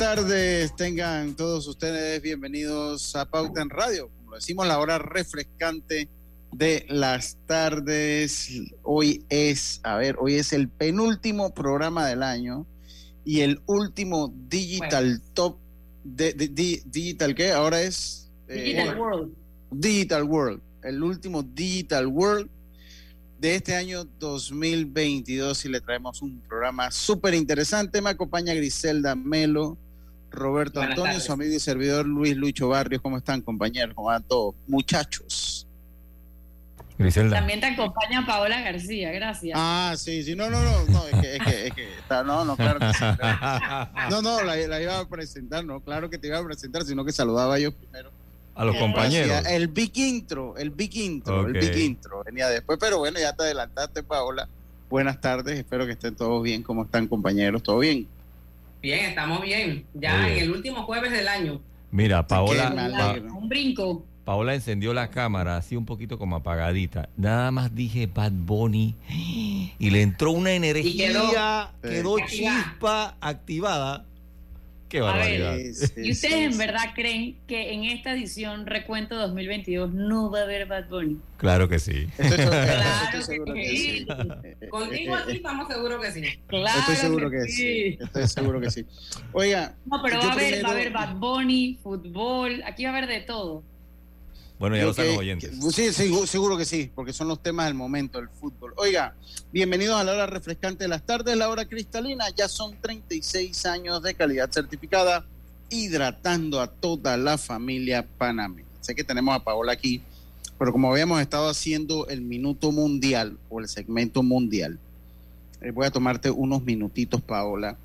[0.00, 6.08] Tardes, tengan todos ustedes bienvenidos a Pauta en Radio, como decimos, la hora refrescante
[6.52, 8.48] de las tardes.
[8.82, 12.66] Hoy es, a ver, hoy es el penúltimo programa del año
[13.26, 15.58] y el último Digital Top
[16.02, 19.34] de, Digital qué ahora es eh, Digital World.
[19.70, 22.48] Digital World, el último Digital World
[23.38, 28.00] de este año 2022 y le traemos un programa súper interesante.
[28.00, 29.76] Me acompaña Griselda Melo,
[30.30, 33.02] Roberto Antonio, su amigo y servidor Luis Lucho Barrios.
[33.02, 33.94] ¿Cómo están, compañeros?
[33.94, 34.54] ¿Cómo van todos?
[34.66, 35.66] Muchachos.
[36.98, 37.36] Griselda.
[37.38, 39.58] También te acompaña Paola García, gracias.
[39.58, 42.44] Ah, sí, sí, no, no, no, no, es que, es que, es que está, no,
[42.44, 43.04] no, claro que sí.
[44.10, 47.02] No, no, la, la, iba a presentar, no, claro que te iba a presentar, sino
[47.02, 48.10] que saludaba yo primero
[48.54, 49.46] a los compañeros.
[49.46, 53.44] El big intro, el big intro, el big intro venía después, pero bueno, ya te
[53.44, 54.46] adelantaste, Paola.
[54.90, 56.62] Buenas tardes, espero que estén todos bien.
[56.62, 57.62] ¿Cómo están, compañeros?
[57.62, 58.06] ¿Todo bien?
[58.82, 59.86] Bien, estamos bien.
[59.94, 61.60] Ya en el último jueves del año.
[61.90, 63.20] Mira, Paola.
[63.34, 64.06] un brinco.
[64.24, 67.08] Paola encendió la cámara así un poquito como apagadita.
[67.16, 68.94] Nada más dije Bad Bunny
[69.78, 74.04] y le entró una energía, quedó chispa activada
[74.90, 75.56] Qué barbaridad.
[75.56, 80.66] ¿Y ustedes en verdad creen que en esta edición Recuento 2022 no va a haber
[80.66, 81.16] Bad Bunny?
[81.36, 82.08] Claro que sí.
[82.16, 84.06] claro que, sí.
[84.68, 86.22] Contigo aquí estamos seguros que sí.
[86.48, 87.98] Claro Estoy seguro que, sí.
[88.00, 88.84] Estoy seguro que sí.
[89.32, 89.76] Oiga.
[89.86, 93.08] No, pero va a, haber, va a haber Bad Bunny, fútbol, aquí va a haber
[93.08, 93.62] de todo.
[94.60, 95.52] Bueno, ya lo saben oyentes.
[95.74, 98.74] sí, seguro, que sí, porque son los temas del momento, el fútbol.
[98.76, 99.14] Oiga,
[99.50, 102.26] bienvenidos a la hora refrescante de las tardes, la hora cristalina.
[102.36, 105.24] Ya son 36 años de calidad certificada,
[105.70, 108.68] hidratando a toda la familia panameña.
[108.82, 110.02] Sé que tenemos a Paola aquí,
[110.58, 114.78] pero como habíamos estado haciendo el minuto mundial o el segmento mundial,
[115.62, 117.78] eh, voy a tomarte unos minutitos, Paola.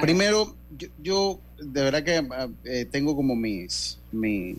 [0.00, 0.56] primero,
[1.02, 2.26] yo, de verdad que
[2.64, 4.56] eh, tengo como mis, mis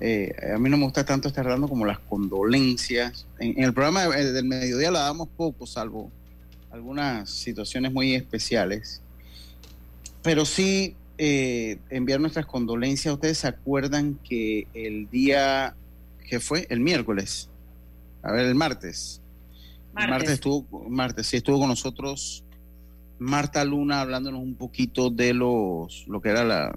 [0.00, 3.26] eh, a mí no me gusta tanto estar dando como las condolencias.
[3.38, 6.10] En, el programa del mediodía la damos poco, salvo
[6.70, 9.00] algunas situaciones muy especiales.
[10.22, 13.14] Pero sí eh, enviar nuestras condolencias.
[13.14, 15.74] Ustedes se acuerdan que el día
[16.28, 17.48] que fue el miércoles,
[18.22, 19.20] a ver, el martes.
[19.92, 20.04] Martes.
[20.04, 22.44] El martes estuvo, martes, sí, estuvo con nosotros
[23.18, 26.76] Marta Luna hablándonos un poquito de los lo que era la,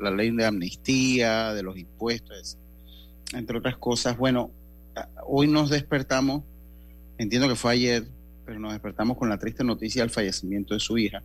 [0.00, 2.58] la, ley de amnistía, de los impuestos,
[3.32, 4.16] entre otras cosas.
[4.16, 4.50] Bueno,
[5.26, 6.42] hoy nos despertamos,
[7.18, 8.06] entiendo que fue ayer,
[8.44, 11.22] pero nos despertamos con la triste noticia del fallecimiento de su hija,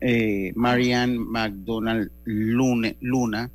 [0.00, 3.50] eh, Marianne McDonald Luna.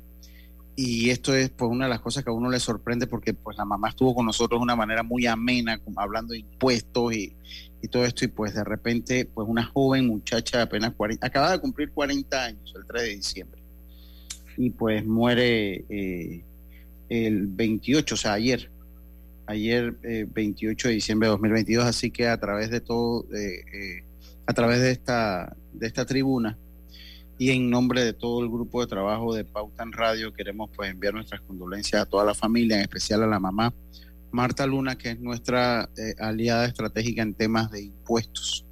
[0.74, 3.58] Y esto es pues una de las cosas que a uno le sorprende porque pues
[3.58, 7.36] la mamá estuvo con nosotros de una manera muy amena, hablando de impuestos y,
[7.82, 11.50] y todo esto, y pues de repente, pues una joven muchacha de apenas 40, acaba
[11.50, 13.60] de cumplir 40 años, el 3 de diciembre,
[14.56, 16.44] y pues muere eh,
[17.08, 18.70] el 28, o sea, ayer,
[19.46, 19.92] ayer
[20.32, 24.04] 28 eh, de diciembre de 2022, así que a través de todo, eh,
[24.46, 26.56] a través de esta, de esta tribuna
[27.36, 30.88] y en nombre de todo el grupo de trabajo de Pauta en Radio, queremos pues
[30.88, 33.74] enviar nuestras condolencias a toda la familia, en especial a la mamá
[34.32, 38.64] Marta Luna, que es nuestra eh, aliada estratégica en temas de impuestos.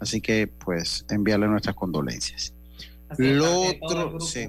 [0.00, 2.52] Así que, pues, enviarle nuestras condolencias.
[3.16, 4.48] Lo otro, sí,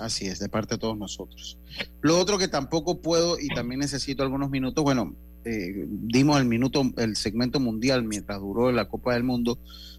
[0.00, 1.58] así es, de parte de todos nosotros.
[2.00, 5.14] Lo otro que tampoco puedo y también necesito algunos minutos, bueno,
[5.44, 9.58] eh, dimos el minuto, el segmento mundial mientras duró la Copa del Mundo,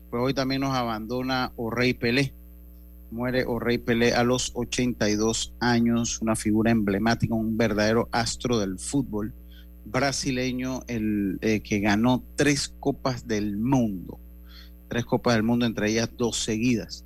[0.10, 2.34] pues hoy también nos abandona Orey Pelé.
[3.12, 9.34] Muere Orey Pelé a los 82 años, una figura emblemática, un verdadero astro del fútbol
[9.86, 14.20] brasileño el, eh, que ganó tres copas del mundo,
[14.88, 17.06] tres copas del mundo, entre ellas dos seguidas.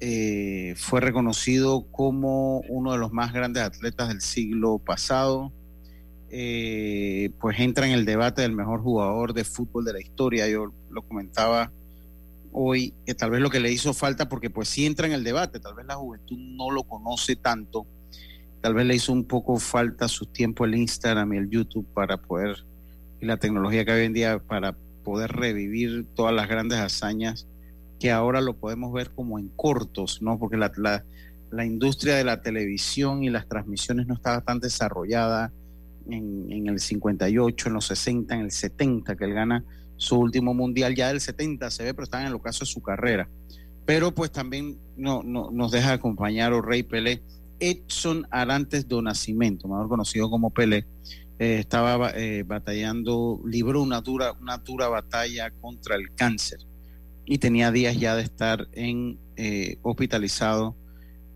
[0.00, 5.52] Eh, fue reconocido como uno de los más grandes atletas del siglo pasado.
[6.30, 10.48] Eh, pues entra en el debate del mejor jugador de fútbol de la historia.
[10.48, 11.72] Yo lo comentaba
[12.52, 15.24] hoy, que tal vez lo que le hizo falta, porque pues sí entra en el
[15.24, 17.86] debate, tal vez la juventud no lo conoce tanto,
[18.64, 22.16] Tal vez le hizo un poco falta su tiempo el Instagram y el YouTube para
[22.16, 22.64] poder,
[23.20, 24.74] y la tecnología que hoy en día, para
[25.04, 27.46] poder revivir todas las grandes hazañas
[28.00, 30.38] que ahora lo podemos ver como en cortos, ¿no?
[30.38, 30.72] Porque la,
[31.50, 35.52] la, industria de la televisión y las transmisiones no estaba tan desarrollada
[36.08, 39.62] en, en, el 58, en los 60, en el 70, que él gana
[39.98, 42.80] su último mundial, ya del 70 se ve, pero está en el ocaso de su
[42.80, 43.28] carrera.
[43.84, 47.20] Pero pues también no, no, nos deja acompañar o Rey Pelé
[47.70, 50.86] Edson Arantes do Nascimento, mejor conocido como Pelé,
[51.38, 56.58] eh, estaba eh, batallando, libró una dura, una dura batalla contra el cáncer
[57.24, 60.76] y tenía días ya de estar en eh, hospitalizado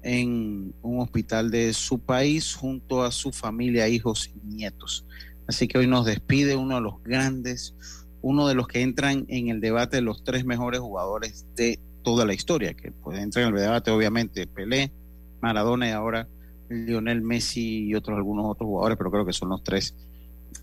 [0.03, 5.05] en un hospital de su país junto a su familia, hijos y nietos.
[5.47, 7.75] Así que hoy nos despide uno de los grandes,
[8.21, 12.25] uno de los que entran en el debate de los tres mejores jugadores de toda
[12.25, 14.93] la historia, que pues entran en el debate obviamente Pelé,
[15.41, 16.29] Maradona y ahora
[16.69, 19.95] Lionel Messi y otros algunos otros jugadores, pero creo que son los tres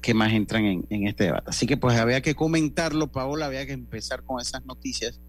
[0.01, 1.49] que más entran en, en este debate.
[1.49, 5.19] Así que pues había que comentarlo, Paola, había que empezar con esas noticias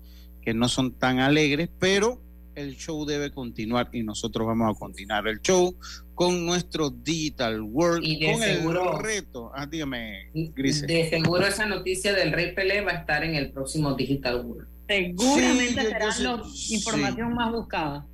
[0.43, 2.21] que no son tan alegres, pero
[2.57, 5.77] el show debe continuar y nosotros vamos a continuar el show
[6.15, 9.53] con nuestro Digital World, con el reto.
[9.55, 10.87] Ah, dígame, Grise.
[10.87, 14.69] De seguro esa noticia del Rey Pelé va a estar en el próximo Digital World.
[14.89, 18.07] Seguramente será la información más buscada.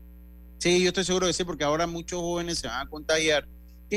[0.63, 3.49] Sí, yo estoy seguro de sí, porque ahora muchos jóvenes se van a contagiar.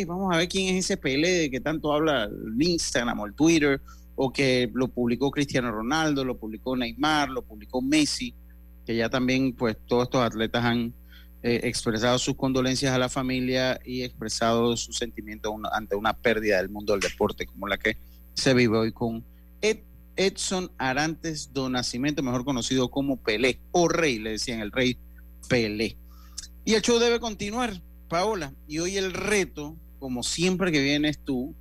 [0.07, 3.35] vamos a ver quién es ese Pelé de que tanto habla el Instagram o el
[3.35, 3.79] Twitter,
[4.15, 8.33] o que lo publicó Cristiano Ronaldo, lo publicó Neymar, lo publicó Messi
[8.83, 10.91] que ya también pues todos estos atletas han
[11.43, 16.69] eh, expresado sus condolencias a la familia y expresado sus sentimientos ante una pérdida del
[16.69, 17.95] mundo del deporte como la que
[18.33, 19.23] se vive hoy con
[20.17, 24.97] Edson Arantes do Nascimento, mejor conocido como Pelé o Rey, le decían el Rey
[25.47, 25.95] Pelé.
[26.65, 27.79] Y el show debe continuar,
[28.09, 31.55] Paola, y hoy el reto, como siempre que vienes tú,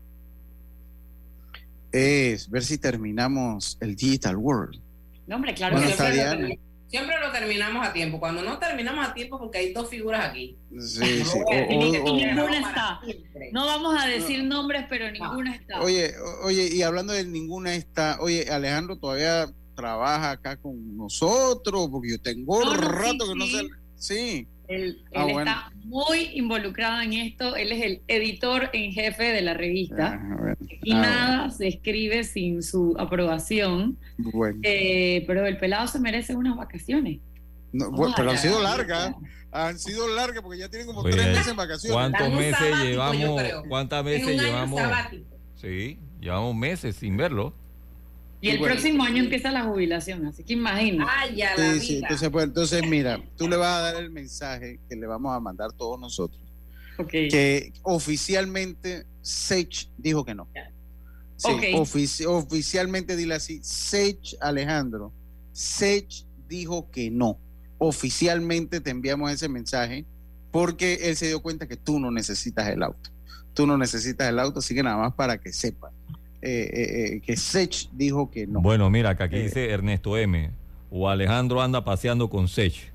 [1.92, 4.80] es ver si terminamos el Digital World.
[5.26, 6.58] No, hombre, claro que
[6.88, 8.20] Siempre lo terminamos a tiempo.
[8.20, 10.56] Cuando no terminamos a tiempo, porque hay dos figuras aquí.
[10.78, 11.38] Sí, sí.
[11.48, 13.00] ninguna está.
[13.52, 15.80] No vamos a decir nombres, pero ninguna está.
[15.82, 16.12] Oye,
[16.44, 22.20] oye, y hablando de ninguna está, oye, Alejandro todavía trabaja acá con nosotros, porque yo
[22.20, 23.68] tengo rato que no sé.
[23.96, 24.48] Sí.
[24.68, 27.56] Él, ah, está muy involucrado en esto.
[27.56, 30.20] Él es el editor en jefe de la revista.
[30.20, 33.98] Ah, y ah, nada se escribe sin su aprobación.
[34.62, 37.20] Eh, pero el pelado se merece unas vacaciones.
[37.72, 39.14] pero han sido largas.
[39.52, 41.94] Han sido largas porque ya tienen como tres meses en vacaciones.
[41.94, 43.42] ¿Cuántos meses llevamos?
[43.68, 44.82] ¿Cuántas meses llevamos?
[45.54, 47.54] Sí, llevamos meses sin verlo.
[48.44, 51.06] Y el próximo año empieza la jubilación, así que imagina.
[51.08, 54.80] Ay, ya la sí, entonces, pues, entonces, mira, tú le vas a dar el mensaje
[54.86, 56.42] que le vamos a mandar todos nosotros.
[57.08, 60.46] Que oficialmente Sage dijo que no.
[61.36, 65.10] Sí, oficialmente dile así, Sage Alejandro,
[65.52, 67.40] Sage dijo que no.
[67.78, 70.04] Oficialmente te enviamos ese mensaje
[70.50, 73.10] porque él se dio cuenta que tú no necesitas el auto.
[73.54, 75.92] Tú no necesitas el auto, así que nada más para que sepas.
[76.46, 78.60] Eh, eh, eh, que Sech dijo que no.
[78.60, 80.50] Bueno, mira, que aquí dice Ernesto M.
[80.90, 82.92] O Alejandro anda paseando con Sech.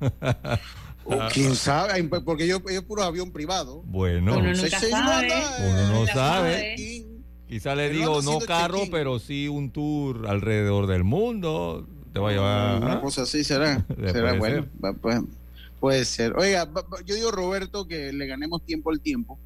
[1.04, 3.82] o quién sabe, porque yo, es puro avión privado.
[3.84, 5.28] Bueno, uno, sabe.
[5.68, 7.04] uno no sabe.
[7.46, 11.86] Quizá le digo no carro, pero sí un tour alrededor del mundo.
[12.14, 12.82] Te va a llevar.
[12.82, 13.84] Una cosa así será.
[14.10, 14.66] será bueno.
[15.02, 15.20] Pues,
[15.78, 16.34] puede ser.
[16.38, 16.66] Oiga,
[17.04, 19.38] yo digo Roberto que le ganemos tiempo al tiempo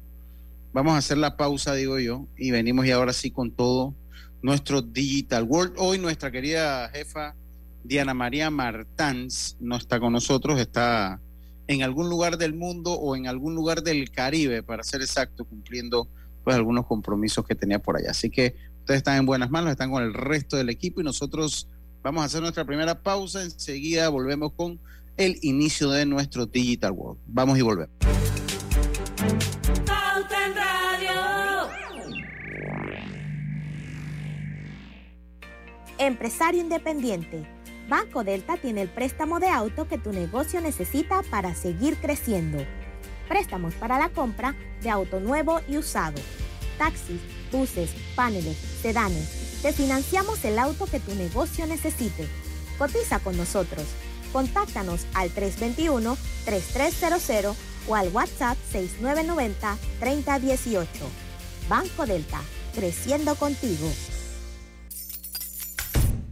[0.75, 3.95] Vamos a hacer la pausa, digo yo, y venimos y ahora sí con todo
[4.41, 5.75] nuestro Digital World.
[5.77, 7.33] Hoy nuestra querida jefa
[7.85, 11.21] Diana María Martans no está con nosotros, está
[11.67, 16.09] en algún lugar del mundo o en algún lugar del Caribe, para ser exacto, cumpliendo
[16.43, 18.11] pues algunos compromisos que tenía por allá.
[18.11, 21.69] Así que ustedes están en buenas manos, están con el resto del equipo y nosotros
[22.03, 23.43] vamos a hacer nuestra primera pausa.
[23.43, 24.77] Enseguida volvemos con
[25.15, 27.21] el inicio de nuestro Digital World.
[27.27, 27.95] Vamos y volvemos.
[35.97, 37.47] Empresario independiente.
[37.87, 42.63] Banco Delta tiene el préstamo de auto que tu negocio necesita para seguir creciendo.
[43.27, 46.21] Préstamos para la compra de auto nuevo y usado.
[46.77, 47.19] Taxis,
[47.51, 49.59] buses, paneles, sedanes.
[49.61, 52.27] Te financiamos el auto que tu negocio necesite.
[52.77, 53.85] Cotiza con nosotros.
[54.31, 57.55] Contáctanos al 321-3300
[57.87, 60.87] o al WhatsApp 6990-3018.
[61.67, 62.41] Banco Delta,
[62.73, 63.91] creciendo contigo.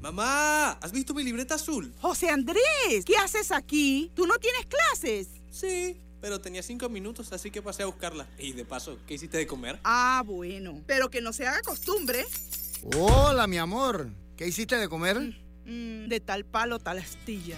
[0.01, 1.93] Mamá, ¿has visto mi libreta azul?
[2.01, 4.11] José Andrés, ¿qué haces aquí?
[4.13, 5.29] ¿Tú no tienes clases?
[5.49, 8.27] Sí, pero tenía cinco minutos, así que pasé a buscarla.
[8.37, 9.79] Y de paso, ¿qué hiciste de comer?
[9.83, 12.25] Ah, bueno, pero que no se haga costumbre.
[12.97, 14.09] Hola, mi amor.
[14.35, 15.17] ¿Qué hiciste de comer?
[15.65, 17.57] Mm, de tal palo, tal astilla.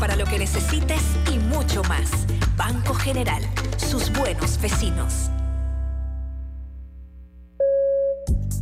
[0.00, 1.00] para lo que necesites
[1.32, 2.10] y mucho más.
[2.56, 3.40] Banco General,
[3.76, 5.30] sus buenos vecinos.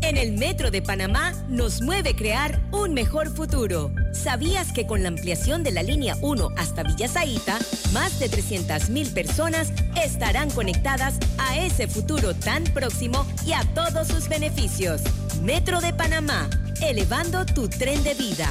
[0.03, 3.91] En el Metro de Panamá nos mueve crear un mejor futuro.
[4.13, 7.59] ¿Sabías que con la ampliación de la línea 1 hasta Villa Zaita,
[7.95, 9.73] más de 300.000 personas
[10.03, 15.01] estarán conectadas a ese futuro tan próximo y a todos sus beneficios?
[15.43, 16.51] Metro de Panamá,
[16.83, 18.51] elevando tu tren de vida.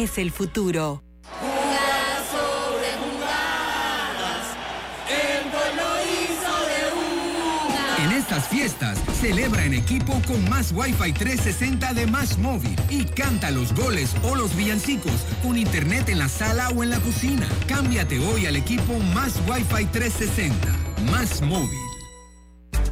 [0.03, 1.03] es el futuro.
[7.99, 13.51] En estas fiestas, celebra en equipo con más Wi-Fi 360 de Más Móvil y canta
[13.51, 17.47] los goles o los villancicos con internet en la sala o en la cocina.
[17.67, 20.67] Cámbiate hoy al equipo Más Wi-Fi 360.
[21.11, 21.77] Más Móvil.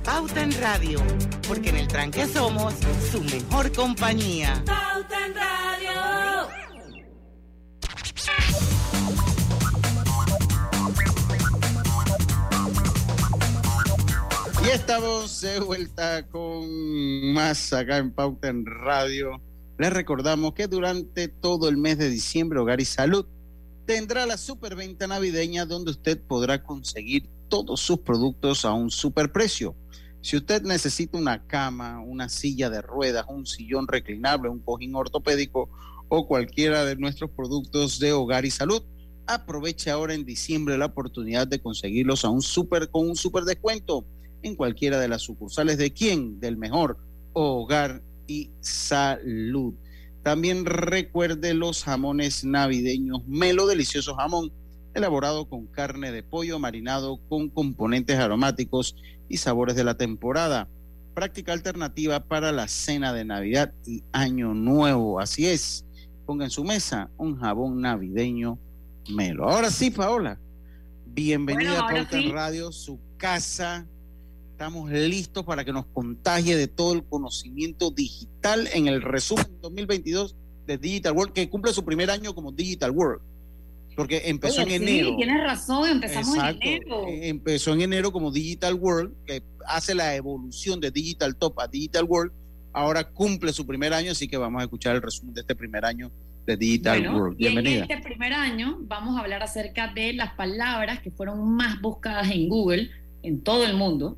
[0.04, 1.00] Pauta en Radio,
[1.48, 2.74] porque en el tranque somos
[3.12, 4.63] su mejor compañía.
[4.66, 6.29] Pauta en Radio.
[14.72, 19.42] Estamos de vuelta con más acá en Pauta en Radio.
[19.80, 23.26] Les recordamos que durante todo el mes de diciembre Hogar y Salud
[23.88, 29.76] tendrá la superventa navideña donde usted podrá conseguir todos sus productos a un superprecio.
[30.22, 35.68] Si usted necesita una cama, una silla de ruedas, un sillón reclinable, un cojín ortopédico
[36.10, 38.84] o cualquiera de nuestros productos de hogar y salud,
[39.26, 44.06] aproveche ahora en diciembre la oportunidad de conseguirlos a un super con un super descuento
[44.41, 46.98] en cualquiera de las sucursales de quién, del mejor
[47.34, 49.74] hogar y salud.
[50.24, 54.51] También recuerde los jamones navideños Melo, delicioso jamón
[54.93, 58.96] elaborado con carne de pollo marinado con componentes aromáticos
[59.27, 60.67] y sabores de la temporada.
[61.13, 65.19] Práctica alternativa para la cena de Navidad y Año Nuevo.
[65.19, 65.86] Así es,
[66.25, 68.60] ponga en su mesa un jabón navideño
[69.10, 69.50] Melo.
[69.50, 70.39] Ahora sí, Paola,
[71.05, 73.88] bienvenida a Pauta Radio, su casa
[74.60, 80.36] Estamos listos para que nos contagie de todo el conocimiento digital en el resumen 2022
[80.68, 83.22] de Digital World, que cumple su primer año como Digital World.
[83.96, 85.16] Porque empezó en enero.
[85.16, 87.08] Tienes razón, empezamos en enero.
[87.08, 91.70] Eh, empezó en enero como Digital World, que hace la evolución de Digital Top a
[91.70, 92.34] Digital World.
[92.74, 95.86] Ahora cumple su primer año, así que vamos a escuchar el resumen de este primer
[95.86, 96.12] año
[96.46, 97.38] de Digital World.
[97.38, 97.75] Bienvenida.
[97.75, 101.80] Y en este primer año vamos a hablar acerca de las palabras que fueron más
[101.80, 102.89] buscadas en Google
[103.24, 104.18] en todo el mundo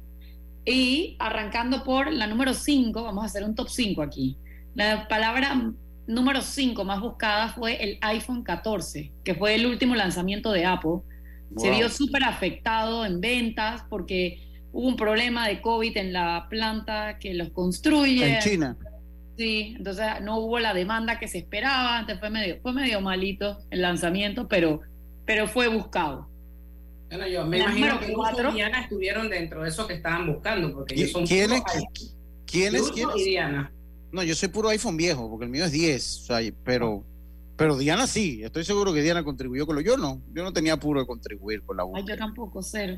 [0.65, 4.37] y arrancando por la número 5, vamos a hacer un top 5 aquí.
[4.75, 5.71] La palabra
[6.07, 10.99] número 5 más buscada fue el iPhone 14, que fue el último lanzamiento de Apple.
[11.57, 17.17] Se vio súper afectado en ventas porque hubo un problema de COVID en la planta
[17.19, 18.35] que los construye.
[18.35, 18.77] En China.
[19.37, 23.59] Sí, entonces no hubo la demanda que se esperaba, antes fue medio, fue medio malito
[23.69, 24.81] el lanzamiento, pero,
[25.25, 26.30] pero fue buscado.
[27.11, 28.53] Bueno, yo me imagino que cuatro.
[28.53, 31.61] Diana estuvieron dentro de eso que estaban buscando, porque ellos son ¿Quién es?
[32.45, 32.89] ¿Quién es?
[32.89, 33.25] ¿Quién es?
[33.25, 33.71] Diana.
[34.13, 37.03] No, yo soy puro iPhone viejo, porque el mío es 10, o sea, pero,
[37.57, 39.81] pero Diana sí, estoy seguro que Diana contribuyó con lo.
[39.81, 42.97] Yo no, yo no tenía puro de contribuir con la Ay, yo tampoco, cero.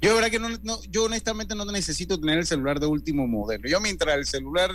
[0.00, 3.68] Yo, verdad que no, no, yo honestamente no necesito tener el celular de último modelo.
[3.68, 4.70] Yo mientras el celular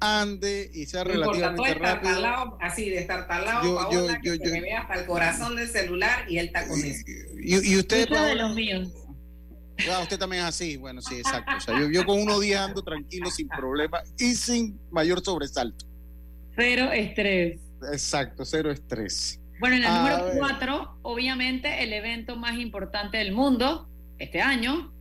[0.00, 2.58] ande y sea relativamente rápido.
[2.60, 6.24] así, de estar talado, yo, yo, yo, que me vea hasta el corazón del celular
[6.28, 7.04] y él está con eso.
[7.42, 8.92] Y, y usted, de los míos.
[9.90, 11.52] Ah, usted también es así, bueno, sí, exacto.
[11.56, 15.86] O sea, yo, yo con uno día ando tranquilo, sin problema y sin mayor sobresalto.
[16.56, 17.60] Cero estrés.
[17.92, 19.40] Exacto, cero estrés.
[19.60, 23.88] Bueno, en el número cuatro, obviamente el evento más importante del mundo
[24.18, 24.92] este año,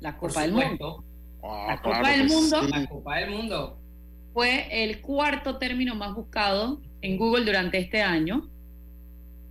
[0.00, 1.04] la Copa del Mundo.
[1.42, 2.62] Ah, la Copa del Mundo.
[2.62, 3.79] La Copa del Mundo
[4.32, 8.48] fue el cuarto término más buscado en Google durante este año.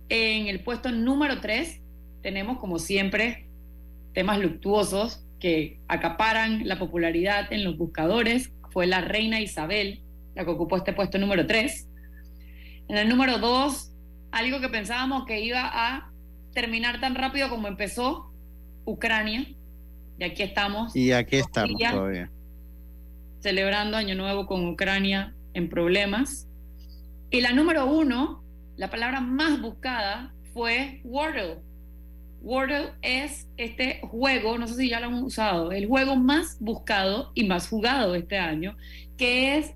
[0.08, 1.80] En el puesto número 3
[2.22, 3.46] tenemos, como siempre,
[4.12, 8.52] temas luctuosos que acaparan la popularidad en los buscadores.
[8.70, 10.02] Fue la reina Isabel,
[10.34, 11.88] la que ocupó este puesto número 3.
[12.88, 13.92] En el número 2,
[14.32, 16.10] algo que pensábamos que iba a
[16.52, 18.32] terminar tan rápido como empezó,
[18.84, 19.46] Ucrania.
[20.18, 20.94] Y aquí estamos.
[20.94, 22.30] Y aquí estamos todavía.
[23.40, 26.46] Celebrando Año Nuevo con Ucrania en problemas.
[27.30, 28.42] Y la número uno,
[28.76, 31.58] la palabra más buscada fue Wordle.
[32.42, 37.32] Wordle es este juego, no sé si ya lo han usado, el juego más buscado
[37.34, 38.76] y más jugado este año,
[39.18, 39.74] que es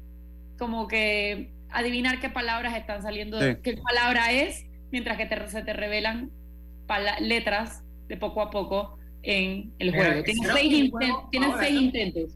[0.58, 5.74] como que adivinar qué palabras están saliendo, qué palabra es, mientras que te, se te
[5.74, 6.30] revelan
[7.20, 10.22] letras de poco a poco en el juego.
[10.22, 12.34] Tienes seis intentos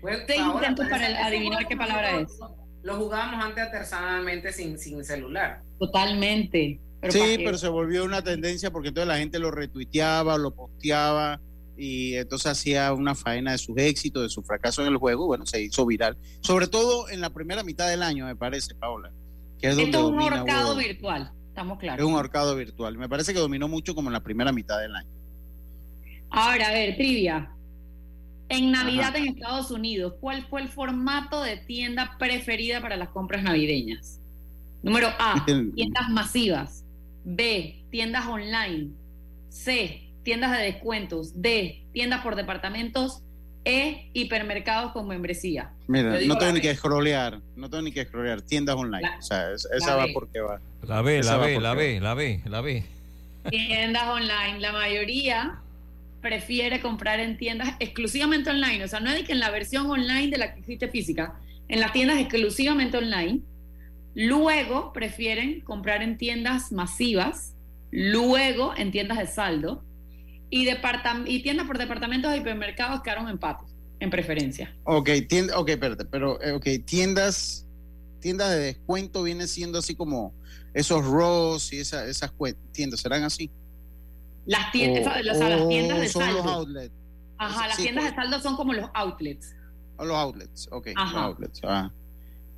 [0.00, 2.38] para adivinar qué palabra es.
[2.82, 5.62] Lo jugábamos antes artesanalmente sin, sin celular.
[5.78, 6.80] Totalmente.
[7.08, 11.40] sí, pero se volvió una tendencia porque toda la gente lo retuiteaba, lo posteaba
[11.76, 15.26] y entonces hacía una faena de sus éxitos, de su fracaso en el juego.
[15.26, 16.16] Bueno, se hizo viral.
[16.40, 19.10] Sobre todo en la primera mitad del año, me parece, Paola.
[19.58, 22.04] Que es Esto es un mercado virtual, estamos claros.
[22.04, 22.98] Es un arcado virtual.
[22.98, 25.08] Me parece que dominó mucho como en la primera mitad del año.
[26.30, 27.50] Ahora, a ver, trivia.
[28.50, 33.44] En Navidad en Estados Unidos, ¿cuál fue el formato de tienda preferida para las compras
[33.44, 34.18] navideñas?
[34.82, 36.84] Número A, tiendas masivas.
[37.24, 38.88] B, tiendas online.
[39.50, 41.40] C, tiendas de descuentos.
[41.40, 43.22] D, tiendas por departamentos.
[43.64, 45.70] E, hipermercados con membresía.
[45.86, 49.08] Mira, no tengo ni que scrollear, no tengo ni que scrollear, tiendas online.
[49.18, 50.60] o sea, esa va porque va.
[50.82, 52.84] La B, la B, la B, la B, la B.
[53.50, 55.60] Tiendas online, la mayoría
[56.20, 58.84] prefiere comprar en tiendas exclusivamente online.
[58.84, 61.80] O sea, no es que en la versión online de la que existe física, en
[61.80, 63.40] las tiendas exclusivamente online.
[64.14, 67.54] Luego prefieren comprar en tiendas masivas,
[67.92, 69.84] luego en tiendas de saldo
[70.50, 74.74] y, y tiendas por departamentos de hipermercados quedaron empates en preferencia.
[74.84, 77.66] Ok, tienda, ok, espérate, pero eh, okay, tiendas,
[78.18, 80.34] tiendas de descuento viene siendo así como
[80.74, 82.32] esos Ross y esas
[82.72, 83.50] tiendas, ¿serán así?
[84.46, 86.42] Las tiendas, las tiendas de saldo.
[86.42, 86.94] Los outlets.
[87.38, 88.24] Ajá, las tiendas de pues.
[88.24, 89.54] saldo son como los outlets.
[89.96, 90.88] Oh, los outlets, ok.
[90.96, 91.90] outlets, ah.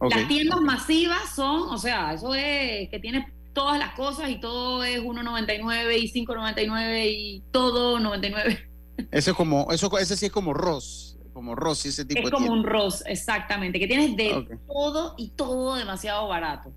[0.01, 4.83] Las tiendas masivas son, o sea, eso es que tiene todas las cosas y todo
[4.83, 8.69] es 1.99 y 5.99 y todo 99.
[9.11, 12.31] Ese es como, eso, ese sí es como Ross, como Ross y ese tipo es
[12.31, 16.73] como un Ross, exactamente, que tienes de todo y todo demasiado barato.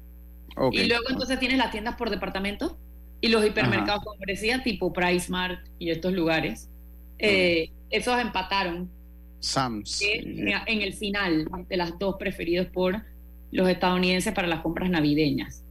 [0.72, 2.78] y luego entonces tienes las tiendas por departamento
[3.26, 6.70] y los hipermercados, como decía, tipo Pricemart y estos lugares,
[7.18, 8.92] eh, esos empataron.
[9.40, 10.00] Sam's.
[10.02, 13.04] en el final de las dos preferidos por
[13.52, 15.64] los estadounidenses para las compras navideñas.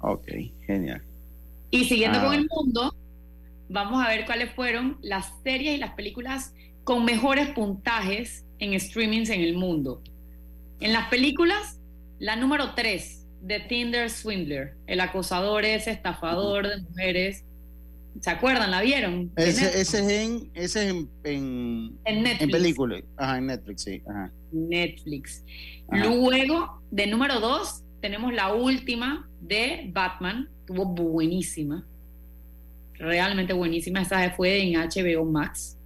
[0.00, 0.26] Ok,
[0.66, 1.02] genial.
[1.70, 2.36] Y siguiendo con ah.
[2.36, 2.94] el mundo,
[3.68, 9.28] vamos a ver cuáles fueron las series y las películas con mejores puntajes en streamings
[9.28, 10.02] en el mundo.
[10.80, 11.78] En las películas,
[12.18, 17.44] la número 3, The Tinder Swindler, el acosador ese estafador de mujeres.
[18.20, 18.70] ¿Se acuerdan?
[18.70, 19.32] ¿La vieron?
[19.36, 22.40] Ese, es en, ese es en, en, Netflix.
[22.42, 23.02] En película.
[23.16, 24.02] Ajá, en Netflix, sí.
[24.06, 24.30] Ajá.
[24.52, 25.44] Netflix.
[25.90, 30.48] Luego, de número dos, tenemos la última de Batman.
[30.60, 31.86] Estuvo buenísima.
[32.94, 34.02] Realmente buenísima.
[34.02, 35.78] Esa fue en HBO Max.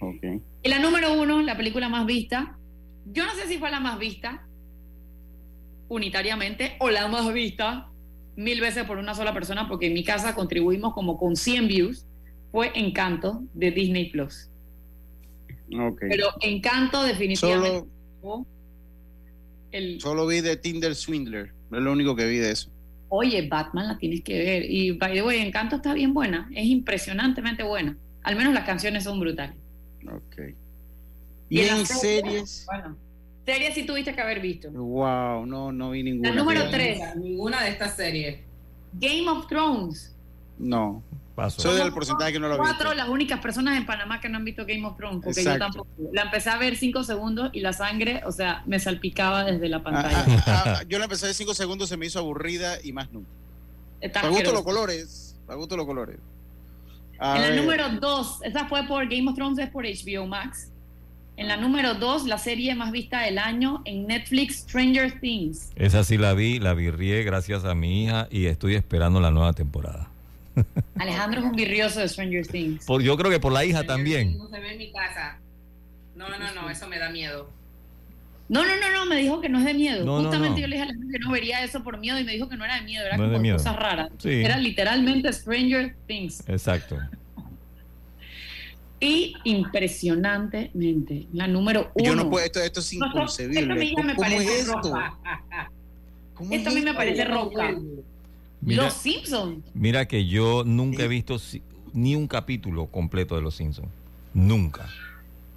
[0.00, 0.40] Ok.
[0.62, 2.56] Y la número uno, la película más vista.
[3.06, 4.46] Yo no sé si fue la más vista,
[5.92, 7.88] unitariamente o la más vista
[8.34, 12.06] mil veces por una sola persona, porque en mi casa contribuimos como con 100 views,
[12.50, 14.48] fue Encanto de Disney Plus.
[16.00, 17.88] Pero Encanto definitivamente...
[18.22, 18.46] Solo,
[19.98, 22.70] solo vi de Tinder Swindler, es lo único que vi de eso.
[23.08, 24.64] Oye, Batman la tienes que ver.
[24.70, 27.98] Y by the way, Encanto está bien buena, es impresionantemente buena.
[28.22, 29.56] Al menos las canciones son brutales.
[30.06, 30.54] Ok.
[31.50, 32.64] Y, en series.
[32.66, 32.96] Bueno,
[33.44, 34.70] Series sí tuviste que haber visto.
[34.70, 36.30] Wow, no, no vi ninguna.
[36.30, 37.16] La número 3.
[37.16, 38.40] Ninguna de estas series.
[38.94, 40.14] Game of Thrones.
[40.58, 41.02] No.
[41.48, 42.60] Soy del porcentaje que no lo vi.
[42.60, 45.58] Cuatro las únicas personas en Panamá que no han visto Game of Thrones, porque yo
[45.58, 45.88] tampoco.
[46.12, 49.82] La empecé a ver cinco segundos y la sangre, o sea, me salpicaba desde la
[49.82, 50.24] pantalla.
[50.28, 52.92] Ah, ah, ah, yo la empecé a ver cinco segundos, se me hizo aburrida y
[52.92, 53.30] más nunca.
[54.00, 55.36] Me gustan los colores.
[55.48, 56.18] Me gustan los colores.
[57.18, 60.71] en la número dos, esa fue por Game of Thrones, es por HBO Max.
[61.36, 65.70] En la número 2, la serie más vista del año en Netflix, Stranger Things.
[65.76, 69.54] Esa sí la vi, la virrié gracias a mi hija y estoy esperando la nueva
[69.54, 70.10] temporada.
[70.98, 72.84] Alejandro es un virrioso de Stranger Things.
[72.84, 74.36] Por, yo creo que por la hija también.
[74.36, 75.38] No se ve en mi casa.
[76.14, 77.50] No, no, no, eso me da miedo.
[78.48, 80.22] No, no, no, no, me dijo que no es de miedo.
[80.22, 82.32] Justamente yo le dije a la gente que no vería eso por miedo y me
[82.32, 84.10] dijo que no era de miedo, era como de cosas raras.
[84.22, 86.46] Era literalmente Stranger Things.
[86.46, 86.98] Exacto.
[89.02, 92.04] Y impresionantemente, la número uno.
[92.04, 93.60] Yo no puedo, esto, esto es inconcebible.
[93.60, 94.94] Esto a mí me parece es esto?
[96.50, 97.74] esto a mí me parece roca.
[98.64, 99.64] Los Simpsons.
[99.74, 101.36] Mira que yo nunca he visto
[101.92, 103.88] ni un capítulo completo de Los Simpsons.
[104.34, 104.88] Nunca.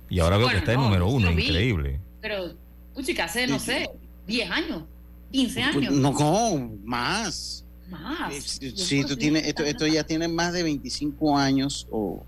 [0.10, 2.00] Y ahora veo que está en número uno, increíble.
[2.22, 2.56] Pero,
[3.04, 3.92] chica, hace, no sé,
[4.26, 4.84] 10 años,
[5.32, 5.94] 15 pues, años.
[5.94, 7.64] No, no más.
[7.92, 8.60] Más.
[8.76, 12.26] Sí, tú tienes, esto, esto ya tiene más de 25 años, o,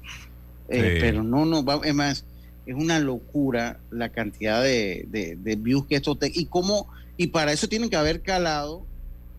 [0.70, 2.26] eh, pero no, no, es más,
[2.66, 7.52] es una locura la cantidad de, de, views que esto te, y cómo, y para
[7.52, 8.86] eso tienen que haber calado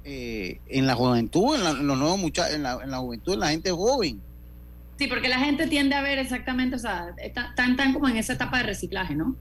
[0.05, 3.51] eh, en la juventud, en, los nuevos muchachos, en la, en la juventud, en la
[3.51, 4.21] gente joven.
[4.99, 8.33] Sí, porque la gente tiende a ver exactamente, o sea, están tan como en esa
[8.33, 9.37] etapa de reciclaje, ¿no?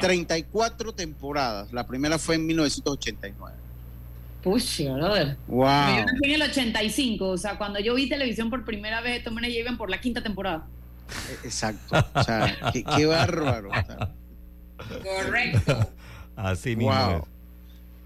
[0.00, 1.72] 34 temporadas.
[1.72, 3.56] La primera fue en 1989.
[4.42, 5.36] Pucha, brother.
[5.48, 5.66] Wow.
[5.66, 9.32] Yo nací en el 85, o sea, cuando yo vi televisión por primera vez, estos
[9.32, 10.66] menes llegan por la quinta temporada.
[11.10, 11.96] E, exacto.
[12.14, 13.70] O sea, qué, bárbaro.
[15.02, 15.90] Correcto.
[16.36, 16.92] Así mismo.
[16.92, 17.28] Wow.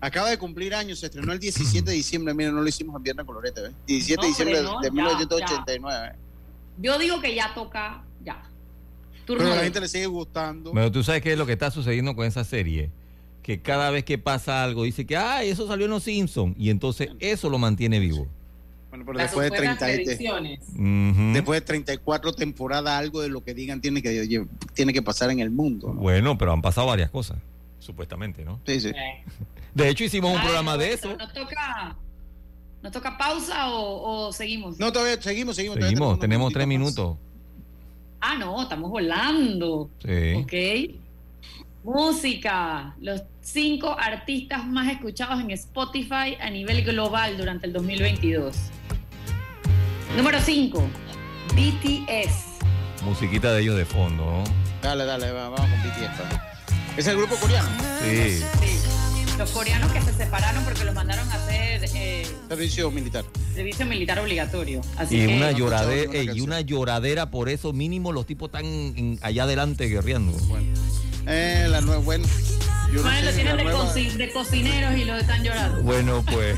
[0.00, 2.34] Acaba de cumplir años, se estrenó el 17 de diciembre.
[2.34, 3.72] Mira, no lo hicimos en Viernes Colorete, ¿ves?
[3.86, 6.16] 17 de diciembre de 1989.
[6.78, 8.42] Yo digo que ya toca, ya.
[9.26, 10.72] Pero a la gente le sigue gustando.
[10.72, 12.90] Pero tú sabes qué es lo que está sucediendo con esa serie.
[13.42, 16.54] Que cada vez que pasa algo dice que, ah, eso salió en Los Simpsons.
[16.58, 18.28] Y entonces eso lo mantiene vivo.
[18.94, 19.86] Bueno, pero después de, 30,
[21.32, 25.40] después de 34 temporadas, algo de lo que digan tiene que, tiene que pasar en
[25.40, 25.88] el mundo.
[25.88, 27.38] Bueno, pero han pasado varias cosas,
[27.80, 28.60] supuestamente, ¿no?
[28.64, 28.92] Sí, sí.
[29.74, 31.16] De hecho, hicimos un programa de eso.
[31.16, 31.96] ¿Nos toca,
[32.84, 34.78] ¿Nos toca pausa o, seguimos?
[34.78, 35.80] No, todavía seguimos, seguimos.
[35.80, 37.16] Seguimos, tenemos tres minutos.
[38.20, 39.90] Ah, no, estamos volando.
[40.06, 40.34] Sí.
[40.36, 41.00] Ok.
[41.82, 42.94] Música.
[43.00, 48.70] Los cinco artistas más escuchados en Spotify a nivel global durante el 2022.
[50.16, 50.90] Número 5.
[51.54, 53.02] BTS.
[53.04, 54.44] Musiquita de ellos de fondo.
[54.82, 56.98] Dale, dale, vamos con BTS.
[56.98, 57.68] ¿Es el grupo coreano?
[58.02, 58.38] Sí.
[58.60, 58.74] sí
[59.38, 63.24] los coreanos que se separaron porque los mandaron a hacer eh, servicio militar.
[63.52, 64.80] Servicio militar obligatorio.
[65.10, 70.32] y, una lloradera, y una lloradera por eso mínimo los tipos están allá adelante guerreando.
[70.46, 70.68] Bueno,
[71.26, 72.26] eh, la nueva, bueno.
[72.92, 75.82] Yo lo tienen de, cocineros y lo están llorando.
[75.82, 76.56] Bueno, pues.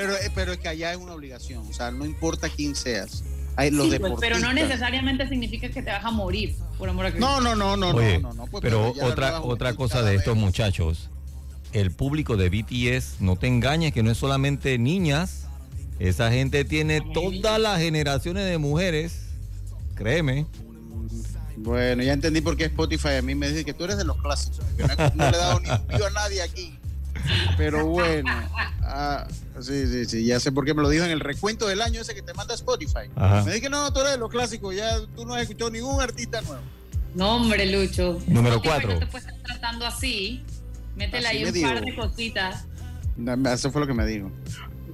[0.00, 3.24] Pero, eh, pero es que allá es una obligación, o sea, no importa quién seas.
[3.56, 7.10] Hay los pues, pero no necesariamente significa que te vas a morir, por amor a
[7.10, 7.26] Cristo.
[7.26, 11.10] No, no, no, no, no, no, pues, pero, otra, otra cosa de estos muchachos
[11.72, 15.46] el público de BTS, no te engañes que no es solamente niñas,
[15.98, 19.26] esa gente tiene todas las generaciones de mujeres,
[19.94, 20.46] créeme.
[21.56, 24.16] Bueno, ya entendí por qué Spotify a mí me dice que tú eres de los
[24.18, 24.60] clásicos.
[25.14, 26.77] no, le he dado ni un a nadie aquí.
[27.56, 28.30] Pero bueno,
[28.82, 29.26] ah,
[29.60, 32.00] sí, sí, sí, ya sé por qué me lo dijo en el recuento del año
[32.00, 33.08] ese que te manda Spotify.
[33.16, 36.00] Me dije que no, tú eres de los clásicos, ya tú no has escuchado ningún
[36.00, 36.62] artista nuevo.
[37.14, 38.20] No, hombre, Lucho.
[38.26, 38.92] Número 4.
[38.92, 40.42] No te puedes estar tratando así.
[40.96, 42.64] Métele ahí un par de cositas.
[43.52, 44.30] Eso fue lo que me dijo.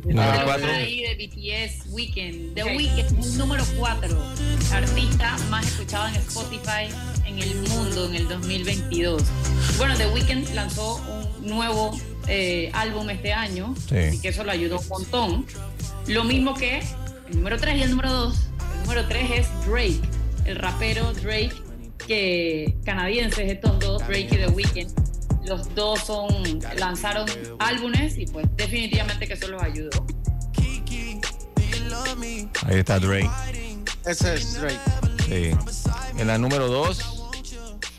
[0.04, 0.70] Número 4.
[0.70, 2.54] ahí de BTS Weekend.
[2.54, 4.16] The Weekend es número 4.
[4.72, 6.88] Artista más escuchado en Spotify
[7.26, 9.22] en el mundo en el 2022.
[9.78, 10.96] Bueno, The Weeknd lanzó
[11.40, 13.74] un nuevo eh, álbum este año.
[13.90, 15.46] Así que eso lo ayudó un montón.
[16.06, 16.82] Lo mismo que
[17.28, 18.38] el número 3 y el número 2.
[18.74, 20.00] El número 3 es Drake,
[20.44, 21.54] el rapero Drake,
[22.06, 25.04] que canadienses estos dos, Drake y The Weeknd
[25.46, 26.28] los dos son
[26.78, 29.90] lanzaron álbumes y pues definitivamente que eso los ayudó.
[32.66, 33.30] Ahí está Drake.
[34.06, 34.80] Ese es Drake.
[35.26, 35.50] Sí.
[36.18, 37.13] En la número 2.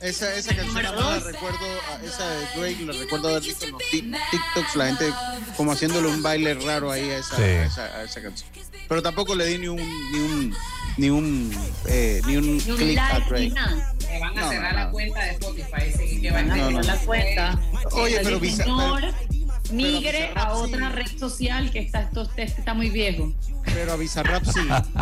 [0.06, 1.66] Esa, esa canción la recuerdo,
[2.04, 5.12] esa de Drake, la recuerdo haber visto en los TikToks, la gente
[5.58, 8.48] como haciéndole un baile raro ahí a esa, a esa, canción.
[8.88, 9.78] Pero tampoco le di ni un
[10.12, 10.56] ni un
[10.98, 11.52] ni un
[11.88, 13.52] eh, ni un, click a Drake.
[14.20, 16.20] van a cerrar la cuenta de Spotify.
[16.22, 17.60] que van a cerrar la cuenta.
[17.94, 19.14] Oye, pero, señor
[19.72, 23.34] migre a otra red social que está, esto, está muy viejo.
[23.64, 24.68] Pero a Bizarrap sí.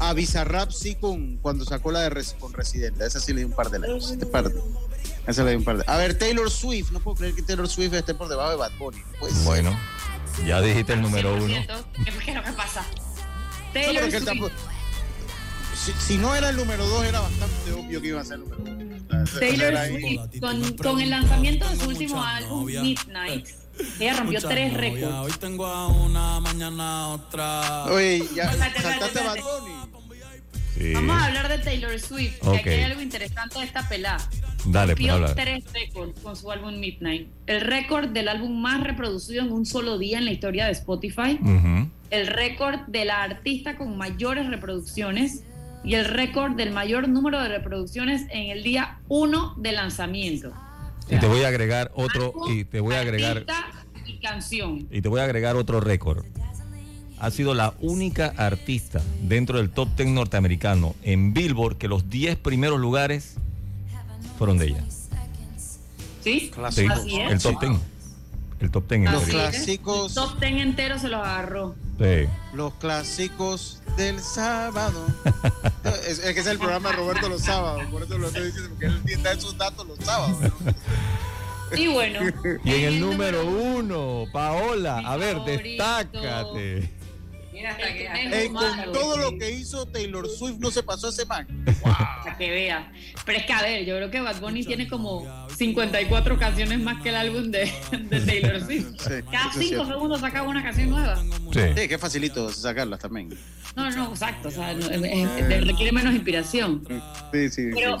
[0.00, 3.06] A, Bizarrap, sí con, cuando sacó la de con Residente.
[3.06, 4.12] Esa sí le di un par de likes.
[4.12, 4.26] Este
[5.26, 6.90] esa le di un par de A ver, Taylor Swift.
[6.90, 9.02] No puedo creer que Taylor Swift esté por debajo de Bad Bunny.
[9.44, 9.78] bueno,
[10.44, 11.46] ya dijiste el número uno.
[12.04, 12.84] ¿Qué es lo que pasa?
[13.72, 14.52] Taylor Swift
[15.74, 18.62] si, no era el número 2, era bastante obvio que iba a ser el número
[18.62, 18.73] 1.
[19.38, 23.48] Taylor Swift, con, con, el lanzamiento de su último álbum, Midnight,
[24.00, 25.14] ella rompió tres récords.
[25.14, 27.84] Hoy tengo a una, mañana otra.
[27.86, 29.38] Oye, ya saltaste a Bad
[30.76, 30.92] Sí.
[30.92, 34.28] Vamos a hablar de Taylor Swift, que aquí hay algo interesante de esta pelada.
[34.66, 37.28] Dale, pues, rompió tres récords con su álbum Midnight.
[37.46, 41.38] El récord del álbum más reproducido en un solo día en la historia de Spotify.
[42.10, 45.44] El récord de la artista con mayores reproducciones.
[45.84, 50.52] Y el récord del mayor número de reproducciones en el día 1 de lanzamiento.
[51.10, 52.32] y te voy a agregar otro.
[52.48, 53.44] y te voy a agregar.
[54.06, 54.88] Y canción.
[54.90, 56.24] Y te voy a agregar otro récord.
[57.18, 62.36] Ha sido la única artista dentro del top 10 norteamericano en Billboard que los 10
[62.36, 63.36] primeros lugares
[64.38, 64.84] fueron de ella.
[66.22, 66.50] ¿Sí?
[66.70, 67.78] sí el top ten.
[68.60, 69.04] El top ten.
[69.04, 70.08] Los clásicos.
[70.08, 71.74] El top ten entero se los agarró.
[71.98, 72.28] Sí.
[72.52, 75.06] Los clásicos del sábado.
[76.08, 77.84] es, que es el programa de Roberto los sábados.
[77.90, 80.36] Por eso lo estoy diciendo, porque él da esos datos los sábados.
[81.76, 82.20] Y bueno.
[82.64, 86.90] Y en el número uno, Paola, a ver, destácate.
[87.56, 91.46] Eh, con todo lo que hizo Taylor Swift no se pasó ese man.
[91.82, 92.92] Para que vea.
[93.24, 95.24] Pero es que a ver, yo creo que Bad Bunny tiene como
[95.56, 97.72] 54 canciones más que el álbum de,
[98.26, 98.96] Taylor Swift.
[99.30, 101.22] Cada 5 segundos saca una canción nueva.
[101.52, 101.60] Sí.
[101.76, 103.30] sí, que facilito sacarlas también.
[103.76, 104.48] No, no, exacto.
[104.48, 106.84] O sea, requiere menos inspiración.
[107.32, 107.70] Sí, sí.
[107.72, 107.98] Pero,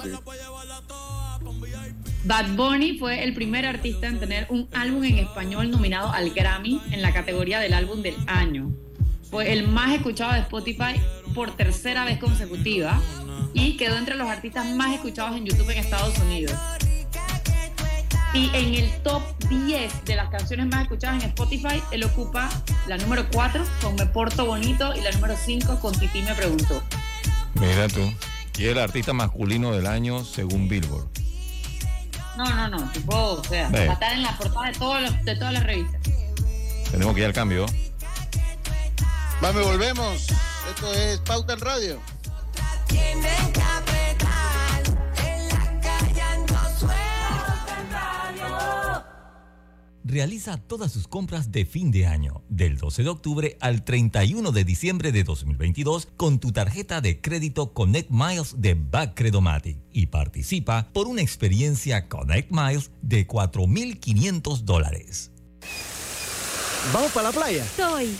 [2.24, 6.80] Bad Bunny fue el primer artista en tener un álbum en español nominado al Grammy
[6.90, 8.72] en la categoría del álbum del año
[9.34, 10.94] fue el más escuchado de Spotify
[11.34, 13.00] por tercera vez consecutiva
[13.52, 16.56] y quedó entre los artistas más escuchados en YouTube en Estados Unidos.
[18.32, 22.48] Y en el top 10 de las canciones más escuchadas en Spotify, él ocupa
[22.86, 26.80] la número 4 con Me Porto Bonito y la número 5 con Titi Me Preguntó.
[27.54, 28.08] Mira tú.
[28.56, 31.08] Y el artista masculino del año según Billboard.
[32.36, 32.92] No, no, no.
[32.92, 36.00] Tipo, o sea, va a estar en la portada de, de todas las revistas.
[36.92, 37.66] Tenemos que ir al cambio.
[39.44, 40.26] Vamos, volvemos.
[40.70, 42.00] Esto es Pauta en Radio.
[50.02, 54.64] Realiza todas sus compras de fin de año, del 12 de octubre al 31 de
[54.64, 61.06] diciembre de 2022, con tu tarjeta de crédito Connect Miles de Backcredomatic y participa por
[61.06, 65.32] una experiencia Connect Miles de 4.500 dólares.
[66.94, 67.62] ¿Vamos para la playa?
[67.62, 68.16] Estoy.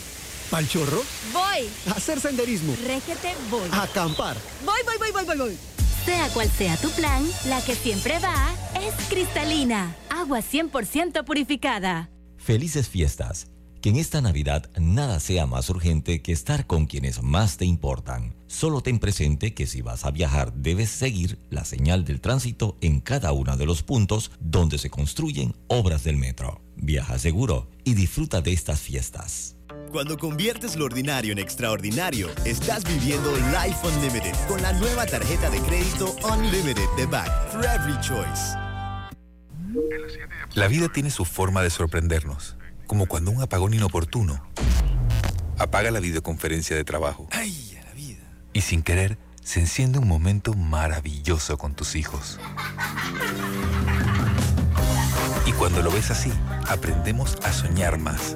[0.49, 1.01] ¿Pal chorro?
[1.33, 1.69] Voy.
[1.87, 2.75] A hacer senderismo.
[2.85, 3.67] Régete, voy.
[3.71, 4.37] A acampar.
[4.63, 5.57] Voy, voy, voy, voy, voy, voy.
[6.05, 9.95] Sea cual sea tu plan, la que siempre va es cristalina.
[10.09, 12.11] Agua 100% purificada.
[12.37, 13.47] Felices fiestas.
[13.81, 18.35] Que en esta Navidad nada sea más urgente que estar con quienes más te importan.
[18.47, 22.99] Solo ten presente que si vas a viajar debes seguir la señal del tránsito en
[22.99, 26.61] cada uno de los puntos donde se construyen obras del metro.
[26.75, 29.54] Viaja seguro y disfruta de estas fiestas.
[29.91, 35.59] Cuando conviertes lo ordinario en extraordinario, estás viviendo Life Unlimited con la nueva tarjeta de
[35.59, 38.55] crédito Unlimited de Back for Every Choice.
[40.53, 44.45] La vida tiene su forma de sorprendernos, como cuando un apagón inoportuno
[45.57, 47.27] apaga la videoconferencia de trabajo.
[47.31, 48.23] ¡Ay, la vida!
[48.53, 52.39] Y sin querer, se enciende un momento maravilloso con tus hijos.
[55.45, 56.31] Y cuando lo ves así,
[56.67, 58.35] aprendemos a soñar más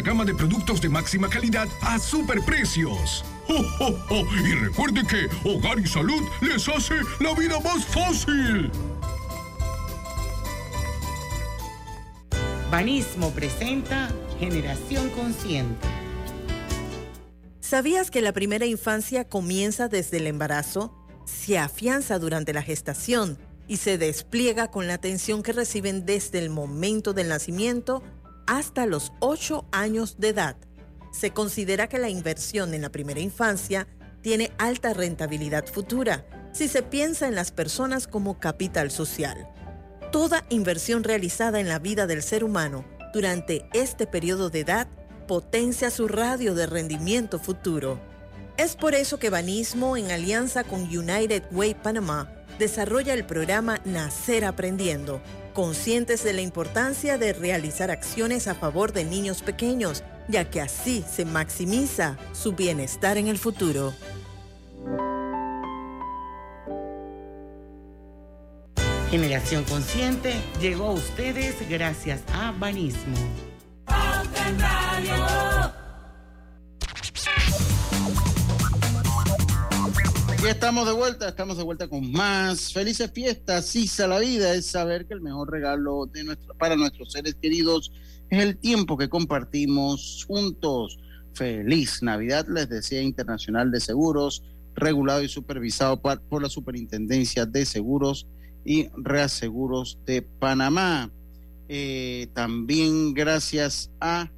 [0.00, 3.24] gama de productos de máxima calidad a superprecios.
[3.48, 8.70] ¡Oh, Y recuerde que Hogar y Salud les hace la vida más fácil.
[12.70, 15.86] Banismo presenta Generación Consciente.
[17.60, 23.76] ¿Sabías que la primera infancia comienza desde el embarazo, se afianza durante la gestación y
[23.76, 28.02] se despliega con la atención que reciben desde el momento del nacimiento
[28.46, 30.56] hasta los 8 años de edad.
[31.12, 33.86] Se considera que la inversión en la primera infancia
[34.22, 39.48] tiene alta rentabilidad futura si se piensa en las personas como capital social.
[40.10, 44.88] Toda inversión realizada en la vida del ser humano durante este periodo de edad
[45.26, 48.00] potencia su radio de rendimiento futuro.
[48.58, 54.44] Es por eso que Banismo, en alianza con United Way Panamá, desarrolla el programa Nacer
[54.44, 55.22] Aprendiendo,
[55.52, 61.04] conscientes de la importancia de realizar acciones a favor de niños pequeños, ya que así
[61.10, 63.92] se maximiza su bienestar en el futuro.
[69.10, 73.16] Generación Consciente llegó a ustedes gracias a Banismo.
[80.42, 82.72] Y estamos de vuelta, estamos de vuelta con más.
[82.72, 87.12] Felices fiestas, Sisa la vida es saber que el mejor regalo de nuestro, para nuestros
[87.12, 87.92] seres queridos
[88.28, 90.98] es el tiempo que compartimos juntos.
[91.32, 94.42] Feliz Navidad, les decía Internacional de Seguros,
[94.74, 98.26] regulado y supervisado por la Superintendencia de Seguros
[98.64, 101.12] y Reaseguros de Panamá.
[101.68, 104.28] Eh, también gracias a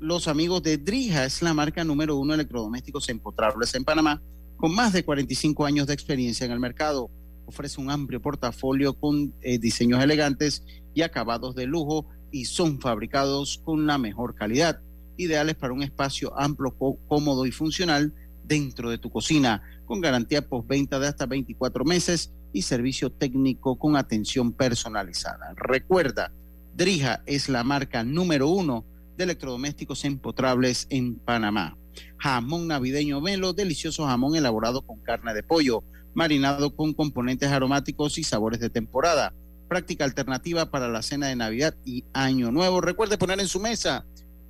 [0.00, 4.22] los amigos de Drija, es la marca número uno de electrodomésticos empotrables en Panamá,
[4.58, 7.10] con más de 45 años de experiencia en el mercado.
[7.46, 13.62] Ofrece un amplio portafolio con eh, diseños elegantes y acabados de lujo y son fabricados
[13.64, 14.80] con la mejor calidad,
[15.16, 18.12] ideales para un espacio amplio, cómodo y funcional
[18.44, 23.96] dentro de tu cocina, con garantía postventa de hasta 24 meses y servicio técnico con
[23.96, 25.54] atención personalizada.
[25.56, 26.32] Recuerda,
[26.74, 28.84] Drija es la marca número uno
[29.16, 31.76] de electrodomésticos empotrables en Panamá.
[32.18, 35.82] Jamón navideño Melo, delicioso jamón elaborado con carne de pollo,
[36.14, 39.32] marinado con componentes aromáticos y sabores de temporada.
[39.68, 42.80] Práctica alternativa para la cena de Navidad y Año Nuevo.
[42.80, 44.04] Recuerde poner en su mesa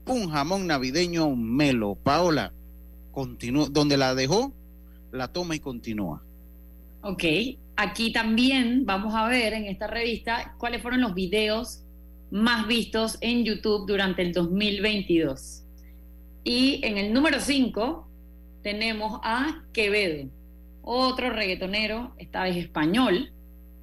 [0.06, 1.96] un jamón navideño Melo.
[1.96, 2.52] Paola,
[3.10, 4.54] continúa, donde la dejó,
[5.12, 6.22] la toma y continúa.
[7.02, 7.24] Ok,
[7.76, 11.84] aquí también vamos a ver en esta revista cuáles fueron los videos
[12.30, 15.64] más vistos en YouTube durante el 2022.
[16.48, 18.08] Y en el número 5
[18.62, 20.30] tenemos a Quevedo,
[20.80, 23.34] otro reggaetonero, esta vez español,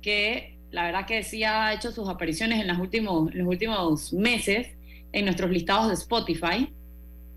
[0.02, 4.14] que la verdad que sí ha hecho sus apariciones en, las últimos, en los últimos
[4.14, 4.70] meses
[5.12, 6.74] en nuestros listados de Spotify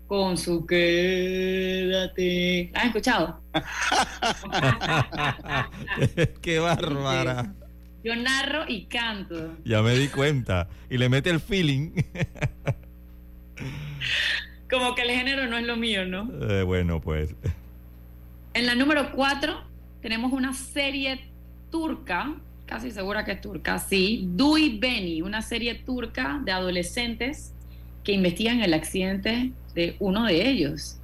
[0.07, 2.71] con su quédate.
[2.73, 3.39] ¿La has escuchado?
[6.41, 7.53] Qué bárbara.
[8.03, 9.57] Yo narro y canto.
[9.63, 10.67] Ya me di cuenta.
[10.89, 11.91] Y le mete el feeling.
[14.69, 16.29] Como que el género no es lo mío, ¿no?
[16.49, 17.33] Eh, bueno, pues.
[18.53, 19.63] En la número 4
[20.01, 21.21] tenemos una serie
[21.71, 27.53] turca, casi segura que es turca, sí, Dui Beni, una serie turca de adolescentes
[28.03, 30.97] que investigan el accidente de uno de ellos.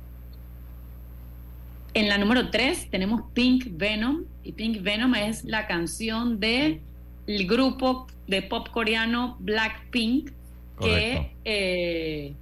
[1.93, 6.81] En la número 3 tenemos Pink Venom, y Pink Venom es la canción del
[7.25, 10.31] el grupo de pop coreano Blackpink,
[10.79, 12.33] que, eh,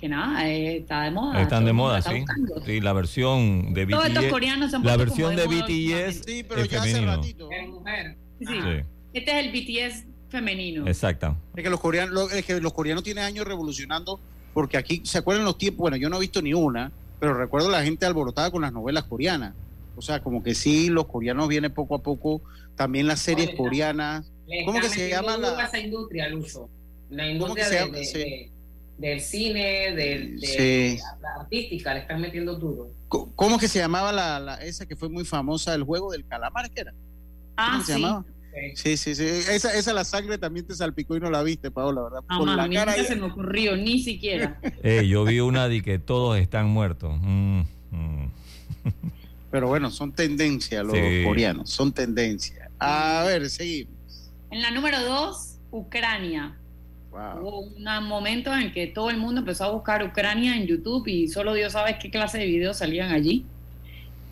[0.00, 1.42] que nada, eh, está de moda.
[1.42, 2.24] Están de moda, sí.
[2.64, 3.90] Sí, la versión de BTS.
[3.96, 7.12] Todos estos coreanos La versión de, BTS sí, pero ya femenino.
[7.12, 7.48] Hace ratito.
[8.40, 8.84] Sí.
[9.12, 10.86] Este es el BTS femenino.
[10.86, 11.36] Exacto.
[11.54, 14.18] Es que los coreanos, es que los coreanos tienen años revolucionando,
[14.54, 15.80] porque aquí, ¿se acuerdan los tiempos?
[15.80, 19.04] Bueno, yo no he visto ni una, pero recuerdo la gente alborotada con las novelas
[19.04, 19.54] coreanas.
[19.96, 22.40] O sea, como que sí, los coreanos vienen poco a poco,
[22.74, 24.32] también las series coreanas.
[24.64, 26.68] ¿Cómo que se llama la esa industria, Lucho?
[27.10, 27.86] La industria
[29.00, 32.90] del cine, de la artística, le están metiendo duro.
[33.08, 36.82] ¿Cómo que se llamaba la, esa que fue muy famosa, el juego del calamar, que
[36.82, 36.94] era?
[37.56, 38.24] Ah, se llamaba?
[38.74, 39.24] Sí, sí, sí.
[39.24, 42.20] Esa, esa la sangre también te salpicó y no la viste, Paola, ¿verdad?
[42.28, 44.60] Ah, Por la cara se me ocurrió, ni siquiera.
[44.82, 47.16] Eh, yo vi una de que todos están muertos.
[47.22, 47.60] Mm,
[47.90, 48.30] mm.
[49.50, 52.68] Pero bueno, son tendencias los coreanos, son tendencias.
[52.78, 53.94] A ver, seguimos.
[54.50, 56.59] En la número dos, Ucrania.
[57.40, 61.28] Hubo un momento en que todo el mundo empezó a buscar Ucrania en YouTube y
[61.28, 63.44] solo Dios sabe qué clase de videos salían allí.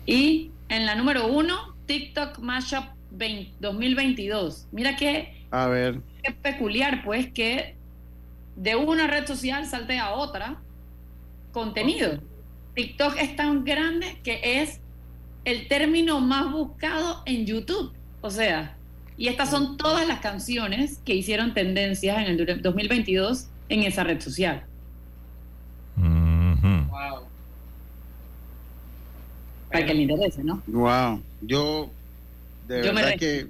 [0.05, 4.67] Y en la número uno, TikTok Mashup 2022.
[4.71, 6.01] Mira qué, a ver.
[6.23, 7.75] qué peculiar, pues, que
[8.55, 10.59] de una red social salte a otra
[11.51, 12.19] contenido.
[12.75, 14.81] TikTok es tan grande que es
[15.45, 17.93] el término más buscado en YouTube.
[18.21, 18.77] O sea,
[19.19, 24.21] y estas son todas las canciones que hicieron tendencias en el 2022 en esa red
[24.21, 24.63] social.
[25.97, 27.27] Wow.
[29.69, 30.63] Para que le interese, ¿no?
[30.67, 31.21] Wow.
[31.41, 31.89] Yo
[32.65, 33.47] de yo verdad que.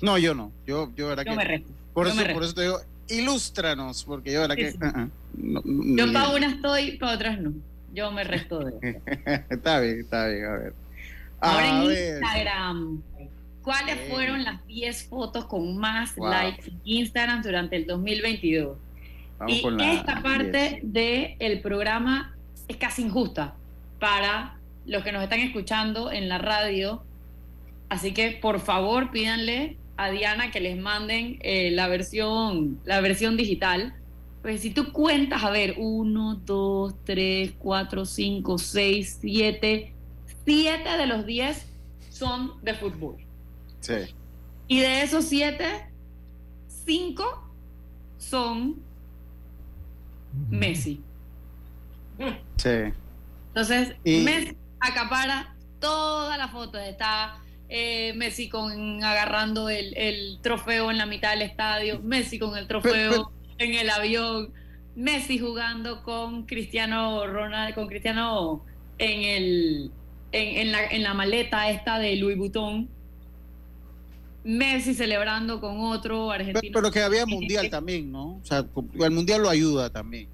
[0.00, 0.50] No, yo no.
[0.66, 1.36] Yo, yo, verdad yo que.
[1.36, 1.70] Me reto.
[1.92, 4.74] Por, eso, por eso te digo, ilústranos, porque yo, verdad que.
[5.36, 7.52] Uh-uh, yo para unas estoy, para otras no.
[7.92, 9.02] Yo me resto de.
[9.50, 10.72] está bien, está bien, a ver.
[11.40, 13.02] Ahora en Instagram.
[13.68, 18.78] ¿Cuáles fueron las 10 fotos con más likes en Instagram durante el 2022?
[19.38, 22.34] Vamos y esta parte del programa
[22.66, 23.56] es casi injusta
[24.00, 24.56] para
[24.86, 27.04] los que nos están escuchando en la radio.
[27.90, 33.36] Así que por favor pídanle a Diana que les manden eh, la versión, la versión
[33.36, 33.94] digital.
[34.40, 39.92] Pues si tú cuentas, a ver, 1, 2, 3, 4, 5, 6, 7,
[40.46, 41.66] 7 de los 10
[42.08, 43.27] son de fútbol.
[43.80, 44.14] Sí.
[44.66, 45.86] Y de esos 7,
[46.84, 47.52] 5
[48.18, 48.76] son
[50.50, 51.00] Messi.
[52.56, 52.92] Sí.
[53.48, 56.80] Entonces, Messi acapara todas las fotos.
[56.82, 62.66] Está eh, Messi con agarrando el, trofeo en la mitad del estadio, Messi con el
[62.66, 64.52] trofeo en el avión,
[64.94, 68.64] Messi jugando con Cristiano Ronaldo, con Cristiano
[68.98, 69.90] en el
[70.32, 72.88] en, la, en la maleta esta de Louis Vuitton.
[74.48, 76.72] Messi celebrando con otro argentino.
[76.72, 78.36] Pero, que había mundial también, ¿no?
[78.36, 78.64] O sea,
[79.00, 80.26] el mundial lo ayuda también.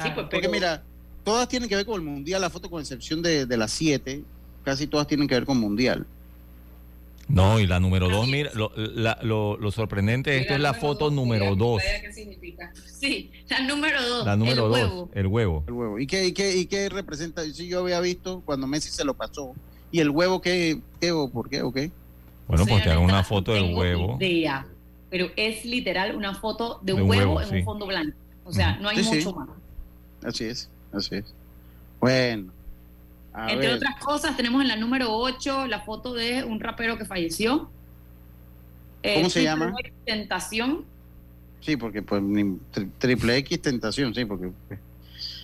[0.00, 0.84] Sí, pues, Porque mira,
[1.24, 4.22] todas tienen que ver con el mundial, la foto con excepción de, de las siete,
[4.62, 6.06] casi todas tienen que ver con mundial.
[7.26, 8.70] No, y la número dos, mira, lo,
[9.56, 11.82] lo, sorprendente de esto es la foto número dos.
[12.00, 12.72] ¿Qué significa?
[12.86, 14.26] Sí, la número dos.
[14.26, 15.10] La número el dos, huevo.
[15.12, 15.64] el huevo.
[15.66, 15.98] El huevo.
[15.98, 17.42] ¿Y qué, y qué, y qué representa?
[17.42, 19.54] Si yo había visto cuando Messi se lo pasó.
[19.90, 21.90] ¿Y el huevo qué, qué o por qué o qué?
[22.48, 24.16] Bueno, porque era una foto del huevo.
[24.20, 24.66] Idea,
[25.10, 28.16] pero es literal una foto de un, huevo, en un fondo blanco.
[28.44, 29.48] O sea, no hay mucho más.
[30.24, 31.34] Así es, así es.
[32.00, 32.52] Bueno.
[33.46, 37.70] Entre otras cosas, tenemos en la número 8 la foto de un rapero que falleció.
[39.02, 39.74] Eh, ¿Cómo se llama?
[40.04, 40.84] Tentación.
[41.60, 42.22] Sí, porque pues
[42.98, 44.50] triple X Tentación, sí, porque...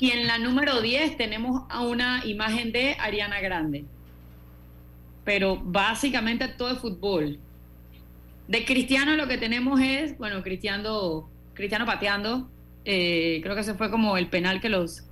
[0.01, 3.85] Y en la número 10 tenemos a una imagen de Ariana Grande.
[5.25, 7.39] Pero básicamente todo es fútbol.
[8.49, 12.49] De Cristiano lo que tenemos es, bueno, Cristiano, Cristiano pateando.
[12.85, 15.05] Eh, creo que ese fue como el penal que los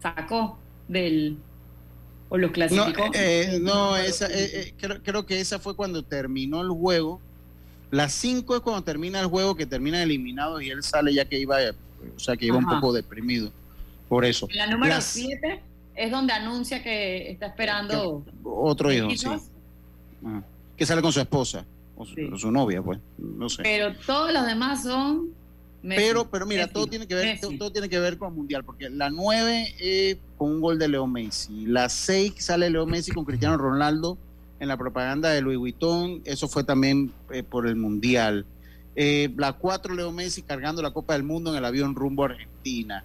[0.00, 0.58] sacó
[0.88, 1.38] del,
[2.30, 3.06] o los clasificó?
[3.06, 7.20] No, eh, no esa, eh, eh, creo, que esa fue cuando terminó el juego.
[7.90, 11.38] Las 5 es cuando termina el juego, que termina eliminado y él sale ya que
[11.38, 11.58] iba,
[12.16, 13.50] o sea, que iba un poco deprimido.
[14.08, 14.48] Por eso.
[14.54, 15.60] La número 7
[15.96, 19.28] es donde anuncia que está esperando otro hijo, sí.
[20.76, 21.64] Que sale con su esposa
[21.96, 22.06] o
[22.36, 23.62] su, novia, pues, no sé.
[23.62, 25.30] Pero todos los demás son
[25.82, 28.90] pero, pero mira, todo tiene que ver, todo, tiene que ver con el mundial, porque
[28.90, 33.24] la 9 eh, con un gol de Leo Messi, la 6 sale Leo Messi con
[33.24, 34.18] Cristiano Ronaldo
[34.58, 38.44] en la propaganda de Louis Vuitton, eso fue también eh, por el mundial.
[38.94, 42.26] Eh, la 4 Leo Messi cargando la Copa del Mundo en el avión rumbo a
[42.26, 43.02] Argentina.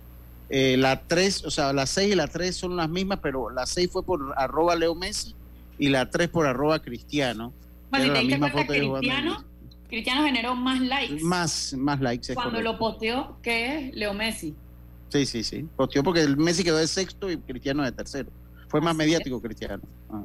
[0.50, 3.90] la 3, o sea, la 6 y la 3 son las mismas, pero la 6
[3.90, 5.34] fue por arroba Leo Messi
[5.78, 7.54] y la 3 por arroba Cristiano.
[7.90, 9.46] Bueno, la misma foto Cristiano,
[9.88, 11.24] Cristiano generó más likes.
[11.24, 12.34] Más, más likes.
[12.34, 14.56] Cuando lo posteó que Leo Messi.
[15.10, 15.66] Sí, sí, sí.
[15.76, 18.30] Posteó porque el Messi quedó de sexto y Cristiano de tercero.
[18.68, 19.84] Fue más mediático Cristiano.
[20.10, 20.24] Ah.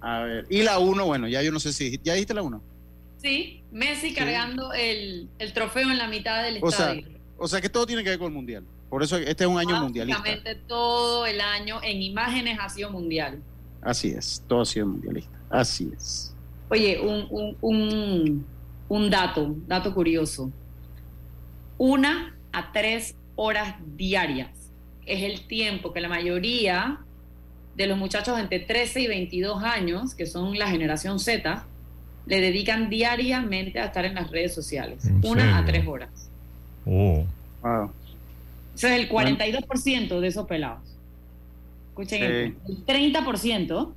[0.00, 0.46] A ver.
[0.48, 1.98] Y la uno, bueno, ya yo no sé si.
[2.02, 2.62] ¿Ya dijiste la uno?
[3.18, 7.06] Sí, Messi cargando el, el, trofeo en la mitad del estadio.
[7.36, 8.64] o sea que todo tiene que ver con el mundial.
[8.88, 10.22] Por eso este es un año mundialista.
[10.66, 13.40] todo el año en imágenes ha sido mundial.
[13.82, 15.38] Así es, todo ha sido mundialista.
[15.48, 16.34] Así es.
[16.68, 18.46] Oye, un, un,
[18.88, 20.50] un, dato, dato curioso.
[21.78, 24.50] Una a tres horas diarias
[25.06, 27.00] es el tiempo que la mayoría
[27.74, 31.64] de los muchachos entre 13 y 22 años, que son la generación Z,
[32.26, 35.10] le dedican diariamente a estar en las redes sociales.
[35.24, 36.30] Una a tres horas.
[36.86, 37.24] Oh.
[37.62, 37.90] Wow.
[38.74, 40.89] Eso es el 42% de esos pelados.
[42.02, 43.94] Escuchen El 30%, o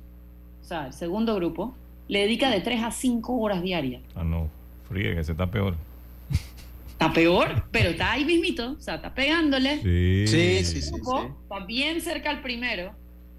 [0.62, 1.74] sea, el segundo grupo,
[2.08, 4.02] le dedica de 3 a 5 horas diarias.
[4.14, 4.48] Ah, no,
[4.88, 5.74] fríe, que se está peor.
[6.92, 9.82] Está peor, pero está ahí mismito, o sea, está pegándole.
[9.82, 12.92] Sí, sí, sí, sí, Está bien cerca al primero.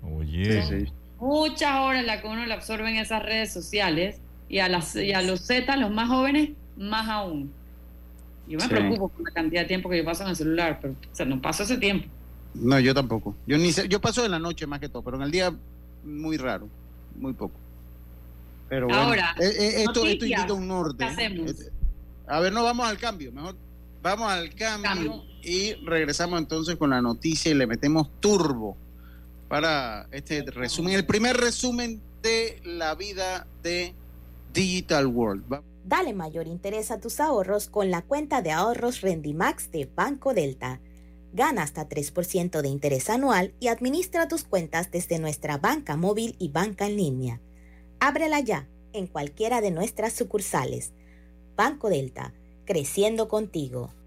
[0.03, 0.87] Oye.
[1.19, 5.13] Muchas horas la que uno le absorbe en esas redes sociales y a, las, y
[5.13, 7.51] a los Z, los más jóvenes, más aún.
[8.47, 10.93] Yo me preocupo por la cantidad de tiempo que yo paso en el celular, pero
[10.93, 12.07] o sea, no paso ese tiempo.
[12.55, 13.35] No, yo tampoco.
[13.45, 15.53] Yo ni yo paso en la noche más que todo, pero en el día
[16.03, 16.67] muy raro,
[17.17, 17.55] muy poco.
[18.69, 21.05] Pero bueno, Ahora, eh, eh, esto, esto indica un norte.
[22.27, 23.55] A ver, no vamos al cambio, mejor
[24.05, 28.77] vamos al cambio, y regresamos entonces con la noticia y le metemos turbo
[29.47, 33.95] para este resumen, el primer resumen de la vida de
[34.53, 35.59] Digital World.
[35.83, 40.79] Dale mayor interés a tus ahorros con la cuenta de ahorros Rendimax de Banco Delta.
[41.35, 46.47] Gana hasta 3% de interés anual y administra tus cuentas desde nuestra banca móvil y
[46.47, 47.41] banca en línea.
[47.99, 50.93] Ábrela ya en cualquiera de nuestras sucursales.
[51.57, 52.33] Banco Delta,
[52.63, 53.93] creciendo contigo.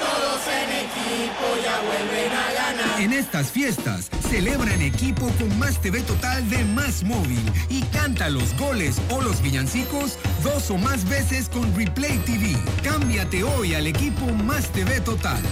[0.00, 3.00] todos en equipo ya vuelven a ganar.
[3.00, 8.28] En estas fiestas, celebra en equipo con Más TV Total de Más Móvil y canta
[8.28, 12.56] los goles o los villancicos dos o más veces con Replay TV.
[12.82, 15.42] Cámbiate hoy al equipo Más TV Total.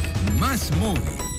[0.40, 1.37] Más Móvil.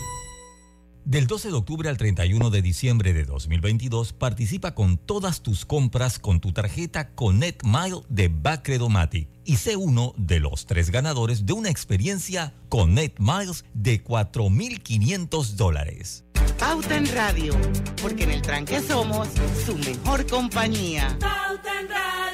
[1.09, 6.19] Del 12 de octubre al 31 de diciembre de 2022, participa con todas tus compras
[6.19, 11.53] con tu tarjeta Connect Mile de Bacredomatic y sé uno de los tres ganadores de
[11.53, 16.25] una experiencia Connect Miles de 4.500 dólares.
[16.59, 17.55] Pauta en Radio,
[18.03, 19.29] porque en el tranque somos
[19.65, 21.17] su mejor compañía.
[21.19, 22.28] Pauta en Radio.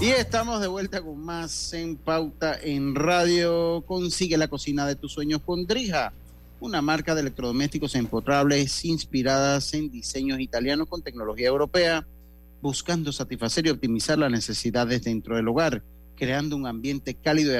[0.00, 3.82] Y estamos de vuelta con más en Pauta en Radio.
[3.84, 6.12] Consigue la cocina de tus sueños con Drija,
[6.60, 12.06] una marca de electrodomésticos empotrables inspiradas en diseños italianos con tecnología europea,
[12.62, 15.82] buscando satisfacer y optimizar las necesidades dentro del hogar,
[16.14, 17.56] creando un ambiente cálido y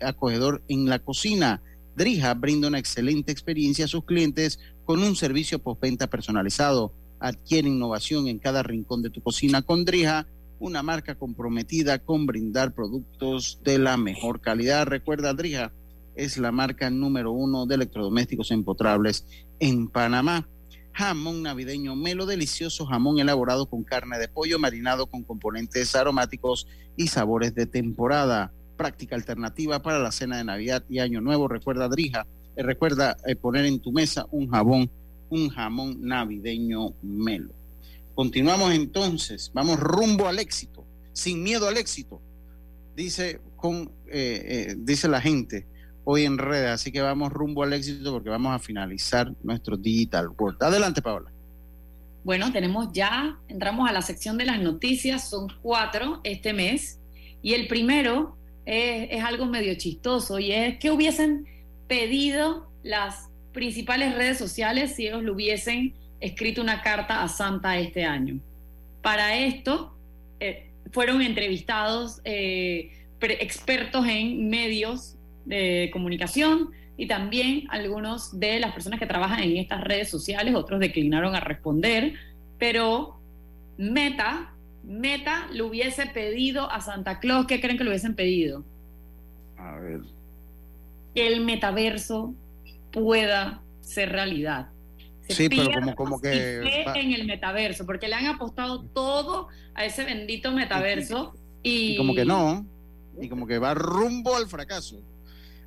[0.00, 1.60] acogedor en la cocina.
[1.94, 6.94] Drija brinda una excelente experiencia a sus clientes con un servicio postventa personalizado.
[7.20, 10.26] Adquiere innovación en cada rincón de tu cocina con Drija
[10.62, 14.86] una marca comprometida con brindar productos de la mejor calidad.
[14.86, 15.72] Recuerda, Drija
[16.14, 19.26] es la marca número uno de electrodomésticos empotrables
[19.58, 20.48] en Panamá.
[20.92, 27.08] Jamón navideño Melo, delicioso jamón elaborado con carne de pollo marinado con componentes aromáticos y
[27.08, 28.52] sabores de temporada.
[28.76, 31.48] Práctica alternativa para la cena de Navidad y Año Nuevo.
[31.48, 34.88] Recuerda, Drija, eh, recuerda eh, poner en tu mesa un jabón,
[35.28, 37.61] un jamón navideño Melo.
[38.14, 42.20] Continuamos entonces, vamos rumbo al éxito, sin miedo al éxito,
[42.94, 45.66] dice, con, eh, eh, dice la gente
[46.04, 50.28] hoy en redes, así que vamos rumbo al éxito porque vamos a finalizar nuestro Digital
[50.36, 50.62] World.
[50.62, 51.30] Adelante, Paola.
[52.24, 57.00] Bueno, tenemos ya, entramos a la sección de las noticias, son cuatro este mes,
[57.40, 58.36] y el primero
[58.66, 61.46] es, es algo medio chistoso, y es que hubiesen
[61.88, 68.04] pedido las principales redes sociales si ellos lo hubiesen escrito una carta a Santa este
[68.04, 68.38] año.
[69.02, 69.94] Para esto
[70.38, 79.00] eh, fueron entrevistados eh, expertos en medios de comunicación y también algunos de las personas
[79.00, 82.14] que trabajan en estas redes sociales, otros declinaron a responder,
[82.58, 83.18] pero
[83.76, 84.52] Meta,
[84.84, 88.64] Meta le hubiese pedido a Santa Claus, ¿qué creen que le hubiesen pedido?
[89.56, 90.00] A ver.
[91.14, 92.34] Que el metaverso
[92.92, 94.68] pueda ser realidad
[95.28, 96.84] sí, pero como, como que...
[96.94, 101.96] En el metaverso, porque le han apostado todo a ese bendito metaverso y...
[101.96, 102.66] como que no,
[103.20, 105.00] y como que va rumbo al fracaso.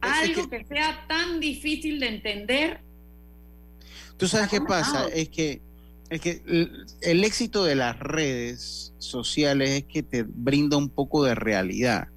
[0.01, 0.65] Algo que...
[0.65, 2.81] sea tan difícil de entender.
[4.17, 5.61] Tú sabes qué pasa, es que,
[6.09, 6.41] es que
[7.01, 12.07] el éxito de las redes sociales es que te brinda un poco de realidad.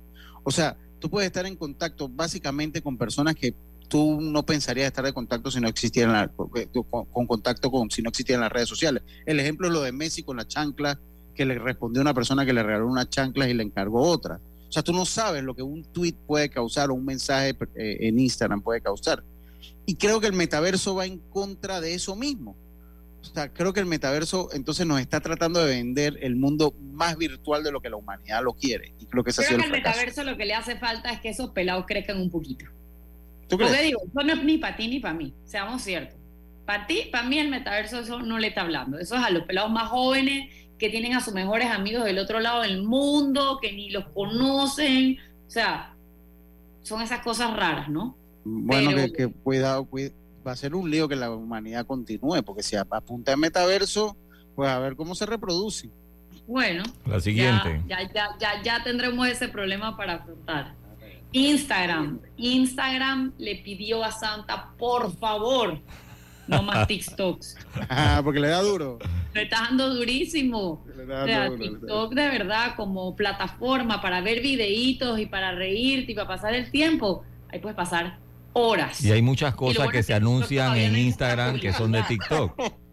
[0.45, 3.55] O sea, tú puedes estar en contacto básicamente con personas que
[3.89, 8.11] tú no pensarías estar de contacto si no existieran la, con, contacto con si no
[8.11, 9.03] existieran las redes sociales.
[9.26, 11.01] El ejemplo es lo de Messi con la chancla
[11.34, 14.41] que le respondió una persona que le regaló una chancla y le encargó otra.
[14.68, 17.97] O sea, tú no sabes lo que un tweet puede causar o un mensaje eh,
[18.01, 19.24] en Instagram puede causar.
[19.86, 22.55] Y creo que el metaverso va en contra de eso mismo.
[23.20, 27.16] O sea, creo que el metaverso entonces nos está tratando de vender el mundo más
[27.16, 28.93] virtual de lo que la humanidad lo quiere.
[28.99, 29.70] Y creo que creo que fracaso.
[29.70, 32.66] metaverso lo que le hace falta es que esos pelados crezcan un poquito.
[33.49, 33.82] ¿Tú Porque crees?
[33.86, 36.18] digo, eso no es ni para ti ni para mí, seamos ciertos.
[36.66, 38.99] Para ti, para mí el metaverso eso no le está hablando.
[38.99, 42.40] Eso es a los pelados más jóvenes que tienen a sus mejores amigos del otro
[42.40, 45.16] lado del mundo, que ni los conocen.
[45.46, 45.94] O sea,
[46.82, 48.16] son esas cosas raras, ¿no?
[48.44, 50.12] Bueno, Pero- que, que cuidado, cuid-
[50.46, 54.16] va a ser un lío que la humanidad continúe, porque si apunta en metaverso,
[54.55, 55.90] pues a ver cómo se reproduce.
[56.46, 57.82] Bueno, La siguiente.
[57.88, 60.74] Ya, ya, ya, ya, ya tendremos ese problema para afrontar.
[61.33, 62.20] Instagram.
[62.37, 65.79] Instagram le pidió a Santa, por favor,
[66.47, 67.57] no más TikToks.
[67.89, 68.99] Ah, porque le da duro.
[69.35, 70.85] Le está dando durísimo.
[70.97, 75.18] Le da O sea, duro, le da- TikTok de verdad como plataforma para ver videitos
[75.20, 77.24] y para reírte y para pasar el tiempo.
[77.51, 78.18] Ahí puedes pasar
[78.55, 79.03] horas.
[79.05, 82.03] Y hay muchas cosas bueno que se TikTok anuncian en está Instagram que son de
[82.03, 82.59] TikTok.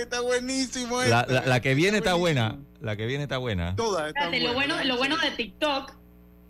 [0.00, 1.32] Está buenísimo La, esto.
[1.32, 2.58] la- la que viene está buena.
[2.80, 3.76] La que viene está buena.
[3.76, 4.86] Todas están Fíjate, lo bueno, buenas.
[4.88, 5.92] lo bueno de TikTok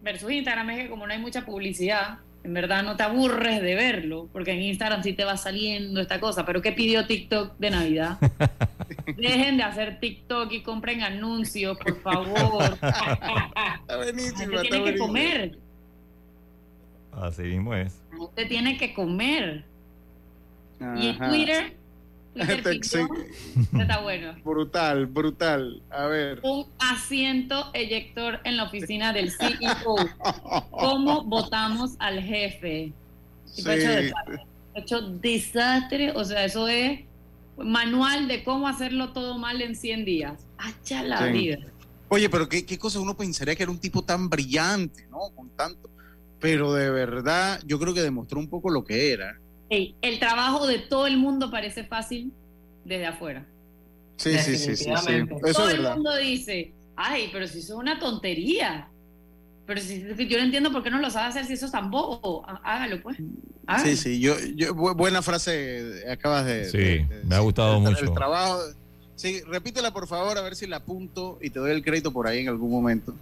[0.02, 3.74] versus Instagram es que como no hay mucha publicidad, en verdad no te aburres de
[3.74, 6.46] verlo, porque en Instagram sí te va saliendo esta cosa.
[6.46, 8.18] Pero ¿qué pidió TikTok de Navidad?
[9.16, 12.62] Dejen de hacer TikTok y compren anuncios, por favor.
[12.72, 14.56] Está buenísimo.
[14.56, 15.58] Usted tiene que comer.
[17.12, 18.00] Así mismo es.
[18.18, 19.64] Usted tiene que comer.
[20.78, 21.18] Y en.
[21.18, 21.76] Twitter,
[22.48, 23.08] Este- pidió-
[23.80, 24.34] está bueno.
[24.44, 25.82] Brutal, brutal.
[25.90, 26.40] A ver.
[26.42, 29.96] un asiento eyector en la oficina del CEO.
[30.70, 32.92] ¿Cómo votamos al jefe?
[33.62, 33.96] Fue hecho Sí.
[34.02, 34.46] desastre.
[34.74, 37.00] Hecho desastre, o sea, eso es
[37.56, 40.46] manual de cómo hacerlo todo mal en 100 días.
[40.58, 41.32] Hacha la Sí.
[41.32, 41.58] vida.
[42.08, 45.18] Oye, pero qué, qué cosa uno pensaría que era un tipo tan brillante, ¿no?
[45.34, 45.90] Con tanto.
[46.38, 49.38] Pero de verdad, yo creo que demostró un poco lo que era.
[49.68, 52.32] El trabajo de todo el mundo parece fácil
[52.84, 53.44] desde afuera.
[54.16, 54.90] Sí, sí, sí, sí, sí.
[54.90, 55.94] Eso todo es el verdad.
[55.96, 58.88] mundo dice, ay, pero si eso es una tontería.
[59.66, 61.90] Pero si yo no entiendo por qué no lo sabe hacer si eso es tan
[61.90, 62.44] bobo.
[62.48, 63.16] Há- Hágalo, pues.
[63.66, 63.88] Hágalo.
[63.88, 66.70] Sí, sí, yo, yo bu- buena frase acabas de.
[66.70, 68.04] Sí, de- de me ha gustado mucho.
[68.04, 68.60] El trabajo.
[69.16, 72.28] Sí, repítela por favor, a ver si la apunto y te doy el crédito por
[72.28, 73.14] ahí en algún momento.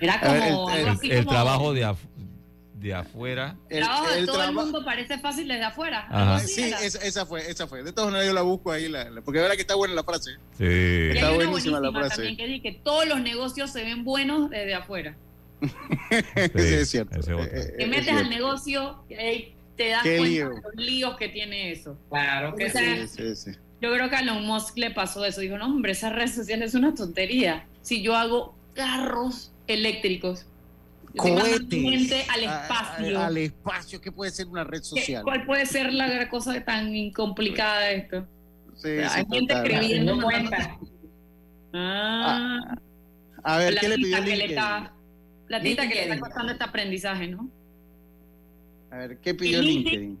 [0.00, 1.96] Era ver, como el- trabajo de, af-
[2.80, 3.56] de afuera.
[3.68, 6.06] El trabajo de el todo el mundo parece fácil desde afuera.
[6.10, 6.38] Ajá.
[6.40, 7.82] Sí, esa, esa fue, esa fue.
[7.82, 10.04] De todas maneras yo la busco ahí, la, la- porque verá que está buena la
[10.04, 10.32] frase.
[10.56, 10.64] Sí.
[10.64, 12.14] Está buenísima la frase.
[12.16, 15.16] también que dice que todos los negocios se ven buenos desde afuera.
[16.10, 17.18] Sí, es cierto.
[17.18, 17.58] esa es otra.
[17.60, 20.48] Eh, Te es metes al negocio y ahí te das Qué cuenta lío.
[20.50, 21.98] de los líos que tiene eso.
[22.10, 23.08] Claro que O sea, sí.
[23.08, 23.50] Sí, sí.
[23.80, 25.40] Yo creo que a Elon Musk le pasó eso.
[25.40, 27.66] Dijo, no, hombre, esa red social es una tontería.
[27.82, 30.46] Si yo hago carros eléctricos,
[31.16, 31.68] Cohetes.
[31.82, 33.20] gente al A- a- espacio.
[33.20, 35.22] al espacio, ¿qué puede ser una red ¿Qué- social?
[35.22, 38.26] ¿Cuál puede ser la cosa tan complicada de esto?
[38.74, 39.70] Sí, O sea, sí, hay gente total.
[39.70, 40.16] escribiendo.
[40.16, 40.78] No cuenta.
[41.72, 42.76] Ah,
[43.44, 44.50] A ver, ¿qué le pidió que le LinkedIn?
[44.58, 44.92] está,
[45.46, 47.48] platita que le está costando este aprendizaje, ¿no?
[48.90, 50.00] A ver, ¿qué pidió LinkedIn.
[50.00, 50.18] LinkedIn?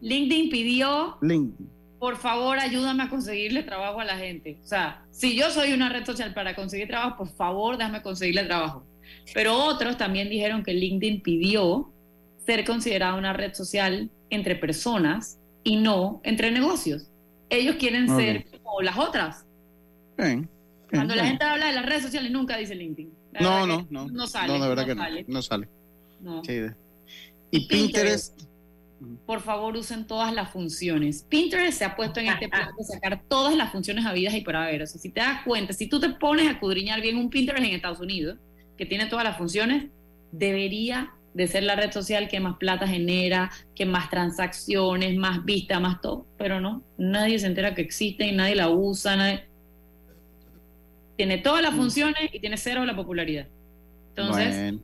[0.00, 1.68] LinkedIn pidió, LinkedIn.
[1.98, 4.58] por favor, ayúdame a conseguirle trabajo a la gente.
[4.62, 8.44] O sea, si yo soy una red social para conseguir trabajo, por favor, déjame conseguirle
[8.44, 8.84] trabajo.
[9.34, 11.90] Pero otros también dijeron que LinkedIn pidió
[12.44, 17.08] ser considerada una red social entre personas y no entre negocios.
[17.50, 18.20] Ellos quieren Ok.
[18.20, 19.44] ser como las otras.
[20.18, 20.48] Bien,
[20.90, 21.32] Cuando la bien.
[21.34, 23.10] gente habla de las redes sociales, nunca dice LinkedIn.
[23.32, 24.08] La No, no, no.
[24.08, 24.48] No sale.
[24.58, 25.02] No, de verdad no que no.
[25.02, 25.24] sale.
[25.28, 25.68] No sale.
[26.20, 26.44] No.
[26.44, 26.52] Sí.
[27.50, 28.42] Y Pinterest.
[29.26, 31.24] por favor usen todas las funciones.
[31.28, 34.54] Pinterest se ha puesto en este plan de sacar todas las funciones habidas y por
[34.56, 34.82] haber.
[34.82, 37.64] O sea, si te das cuenta, si tú te pones a escudriñar bien un Pinterest
[37.64, 38.38] en Estados Unidos,
[38.76, 39.86] que tiene todas las funciones,
[40.32, 45.80] debería de ser la red social que más plata genera, que más transacciones, más vista,
[45.80, 46.26] más todo.
[46.36, 49.16] Pero no, nadie se entera que existe y nadie la usa.
[49.16, 49.44] nadie-
[51.16, 53.46] Tiene todas las funciones y tiene cero la popularidad.
[54.10, 54.78] Entonces, Bueno.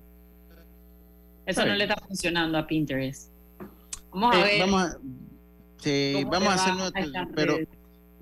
[1.46, 3.30] eso no le está funcionando a Pinterest.
[4.12, 4.60] Vamos a Eh, ver.
[4.60, 4.98] vamos a,
[5.78, 7.68] sí, vamos a hacer nuestro- pero redes.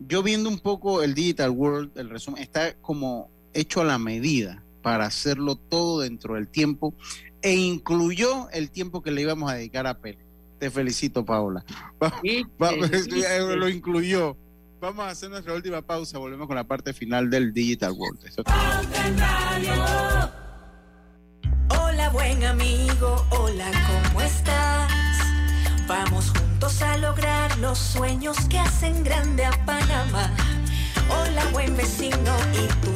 [0.08, 4.62] yo viendo un poco el Digital World, el resumen, está como hecho a la medida
[4.87, 6.95] para hacerlo todo dentro del tiempo
[7.43, 10.24] e incluyó el tiempo que le íbamos a dedicar a Pele.
[10.61, 11.64] Te felicito, Paola.
[12.01, 12.12] Va-
[12.62, 13.57] va- viste.
[13.57, 14.37] lo incluyó.
[14.80, 18.24] Vamos a hacer nuestra última pausa, volvemos con la parte final del Digital World.
[18.26, 18.45] Eso-
[21.80, 23.68] Hola buen amigo, hola,
[24.09, 24.89] ¿cómo estás?
[25.89, 30.30] Vamos juntos a lograr los sueños que hacen grande a Panamá.
[31.09, 32.95] Hola buen vecino y tus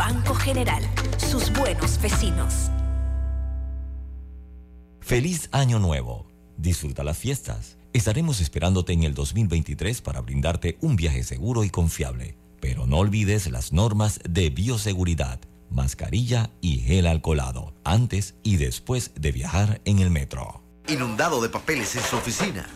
[0.00, 0.82] Banco General,
[1.18, 2.70] sus buenos vecinos.
[5.02, 6.26] Feliz Año Nuevo.
[6.56, 7.76] Disfruta las fiestas.
[7.92, 12.38] Estaremos esperándote en el 2023 para brindarte un viaje seguro y confiable.
[12.62, 15.38] Pero no olvides las normas de bioseguridad,
[15.68, 20.62] mascarilla y gel alcoholado, antes y después de viajar en el metro.
[20.88, 22.66] Inundado de papeles en su oficina.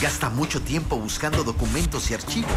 [0.00, 2.56] Gasta mucho tiempo buscando documentos y archivos.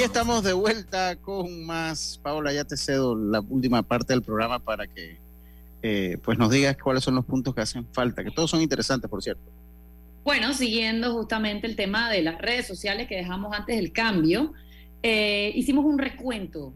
[0.00, 2.18] Y estamos de vuelta con más.
[2.22, 5.18] Paola, ya te cedo la última parte del programa para que
[5.82, 9.10] eh, pues nos digas cuáles son los puntos que hacen falta, que todos son interesantes,
[9.10, 9.42] por cierto.
[10.24, 14.54] Bueno, siguiendo justamente el tema de las redes sociales que dejamos antes del cambio,
[15.02, 16.72] eh, hicimos un recuento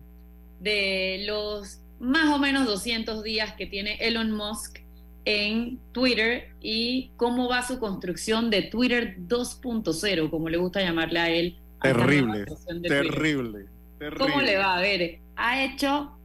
[0.61, 4.81] de los más o menos 200 días que tiene Elon Musk
[5.25, 11.31] en Twitter y cómo va su construcción de Twitter 2.0, como le gusta llamarle a
[11.31, 12.47] él, Terrible,
[12.83, 13.67] terrible,
[13.99, 14.19] terrible.
[14.19, 14.77] ¿Cómo le va?
[14.77, 16.17] A ver, ha hecho,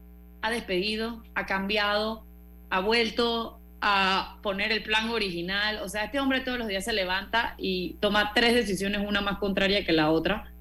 [0.41, 2.25] ha despedido, ha cambiado,
[2.69, 5.79] ha vuelto a poner el plan original.
[5.83, 9.37] O sea, este hombre todos los días se levanta y toma tres decisiones, una más
[9.37, 10.51] contraria que la otra.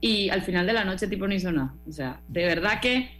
[0.00, 1.74] Y al final de la noche, tipo, no hizo nada.
[1.88, 3.10] O sea, de verdad que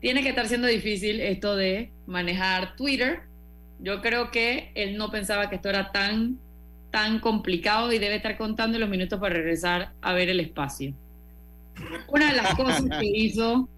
[0.00, 3.20] tiene que estar siendo difícil esto de manejar Twitter.
[3.80, 6.38] Yo creo que él no pensaba que esto era tan
[6.90, 10.94] tan complicado y debe estar contando los minutos para regresar a ver el espacio.
[12.08, 13.68] Una de las cosas que hizo.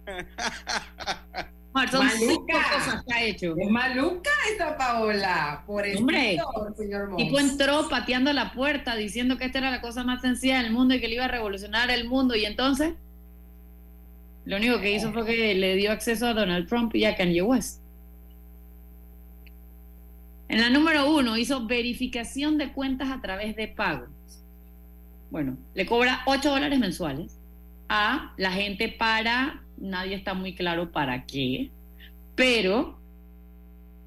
[1.90, 3.54] son cosas que ha hecho.
[3.56, 5.62] Es maluca esta Paola.
[5.66, 6.38] Por el Hombre,
[6.76, 10.72] señor tipo entró pateando la puerta diciendo que esta era la cosa más sencilla del
[10.72, 12.34] mundo y que le iba a revolucionar el mundo.
[12.34, 12.94] Y entonces,
[14.44, 17.42] lo único que hizo fue que le dio acceso a Donald Trump y a Kanye
[17.42, 17.81] West.
[20.52, 24.10] En la número uno hizo verificación de cuentas a través de pagos.
[25.30, 27.38] Bueno, le cobra 8 dólares mensuales
[27.88, 31.70] a la gente para, nadie está muy claro para qué,
[32.34, 33.00] pero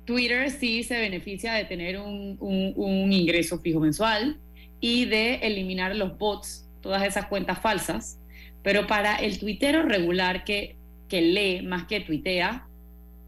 [0.06, 4.38] Twitter sí se beneficia de tener un, un ingreso fijo mensual
[4.80, 8.20] y de eliminar los bots, todas esas cuentas falsas,
[8.62, 10.76] pero para el tuitero regular que,
[11.10, 12.68] que lee más que tuitea,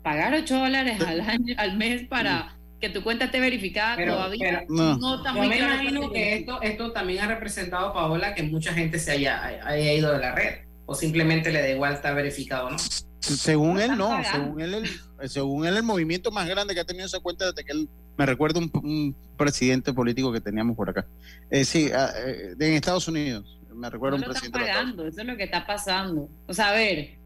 [0.03, 5.16] pagar 8 dólares al, año, al mes para que tu cuenta esté verificada todavía no.
[5.16, 9.12] está muy me imagino que esto, esto también ha representado, Paola, que mucha gente se
[9.12, 12.78] haya, haya ido de la red o simplemente le da igual estar verificado, ¿no?
[13.20, 14.24] Según él, no.
[14.24, 17.66] Según él, el, según él, el movimiento más grande que ha tenido esa cuenta desde
[17.66, 21.06] que él, me recuerdo un, presidente político que teníamos por acá.
[21.52, 23.60] Eh, sí, ah, eh, en Estados Unidos.
[23.76, 24.58] Me recuerdo un presidente.
[24.58, 26.30] Pagando, eso es lo que está pasando.
[26.48, 27.16] O sea, a ver,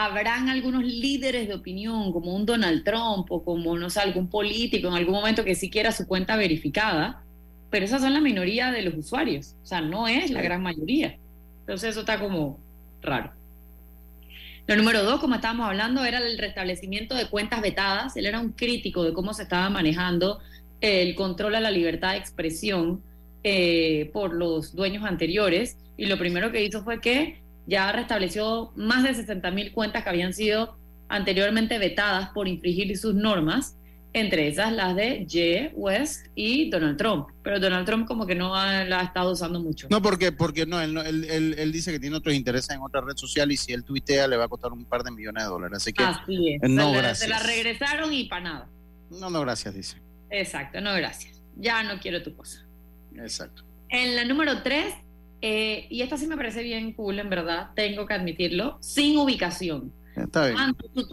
[0.00, 4.86] habrán algunos líderes de opinión, como un Donald Trump o como, no sé, algún político
[4.86, 7.24] en algún momento que sí quiera su cuenta verificada,
[7.68, 11.16] pero esas son la minoría de los usuarios, o sea, no es la gran mayoría.
[11.62, 12.60] Entonces eso está como
[13.02, 13.32] raro.
[14.68, 18.16] Lo número dos, como estábamos hablando, era el restablecimiento de cuentas vetadas.
[18.16, 20.38] Él era un crítico de cómo se estaba manejando
[20.80, 23.02] el control a la libertad de expresión
[23.42, 25.76] eh, por los dueños anteriores.
[25.96, 30.08] Y lo primero que hizo fue que ya restableció más de 60 mil cuentas que
[30.08, 30.76] habían sido
[31.08, 33.76] anteriormente vetadas por infringir sus normas,
[34.14, 37.28] entre esas las de Ye West y Donald Trump.
[37.42, 39.86] Pero Donald Trump como que no la ha estado usando mucho.
[39.90, 43.16] No, porque, porque no, él, él, él, dice que tiene otros intereses en otra red
[43.16, 45.76] social y si él tuitea le va a costar un par de millones de dólares.
[45.76, 46.70] Así que Así es.
[46.70, 47.18] no, se, gracias.
[47.18, 48.68] se la regresaron y para nada.
[49.10, 49.96] No, no, gracias, dice.
[50.30, 51.42] Exacto, no, gracias.
[51.56, 52.66] Ya no quiero tu cosa.
[53.14, 53.62] Exacto.
[53.90, 54.94] En la número 3,
[55.40, 59.92] eh, y esta sí me parece bien cool, en verdad, tengo que admitirlo, sin ubicación.
[60.16, 60.58] Está bien.
[60.58, 61.06] Antes tú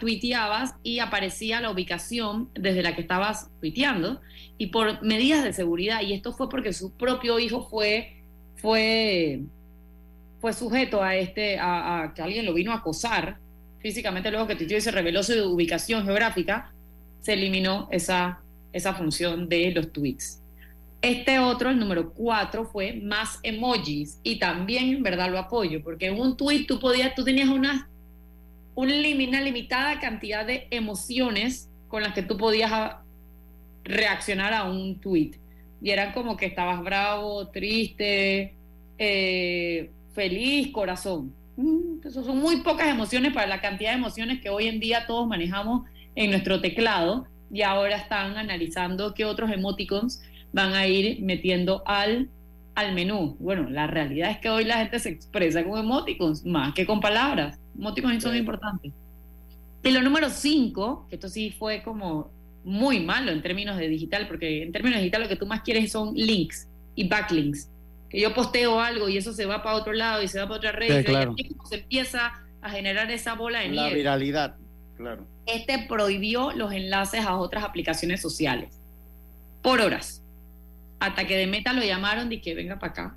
[0.00, 4.20] tuiteabas y aparecía la ubicación desde la que estabas tuiteando
[4.58, 8.22] y por medidas de seguridad, y esto fue porque su propio hijo fue,
[8.56, 9.40] fue,
[10.40, 13.38] fue sujeto a, este, a, que alguien lo vino a acosar
[13.78, 16.70] físicamente luego que tuiteó y se reveló su ubicación geográfica,
[17.22, 18.42] se eliminó esa,
[18.74, 20.39] esa función de los tweets.
[21.02, 26.06] Este otro, el número cuatro, fue más emojis y también en verdad lo apoyo, porque
[26.06, 27.88] en un tweet tú podías, tú tenías una,
[28.74, 32.96] una limitada cantidad de emociones con las que tú podías
[33.84, 35.32] reaccionar a un tweet.
[35.82, 38.54] Y eran como que estabas bravo, triste,
[38.98, 41.32] eh, feliz, corazón.
[41.56, 45.06] Mm, eso son muy pocas emociones para la cantidad de emociones que hoy en día
[45.06, 50.22] todos manejamos en nuestro teclado y ahora están analizando qué otros emoticons
[50.52, 52.28] van a ir metiendo al,
[52.74, 53.36] al menú.
[53.38, 57.00] Bueno, la realidad es que hoy la gente se expresa con emoticons más que con
[57.00, 57.58] palabras.
[57.76, 58.92] Emoticons son importantes.
[59.82, 62.30] Y lo número 5, que esto sí fue como
[62.64, 65.62] muy malo en términos de digital, porque en términos de digital lo que tú más
[65.62, 67.70] quieres son links y backlinks.
[68.10, 70.56] Que yo posteo algo y eso se va para otro lado y se va para
[70.56, 71.06] otra red.
[71.36, 73.90] y se empieza a generar esa bola de nieve.
[73.90, 74.56] La viralidad,
[74.96, 75.26] claro.
[75.46, 78.78] Este prohibió los enlaces a otras aplicaciones sociales
[79.62, 80.19] por horas.
[81.00, 83.16] Hasta que de Meta lo llamaron y que venga para acá.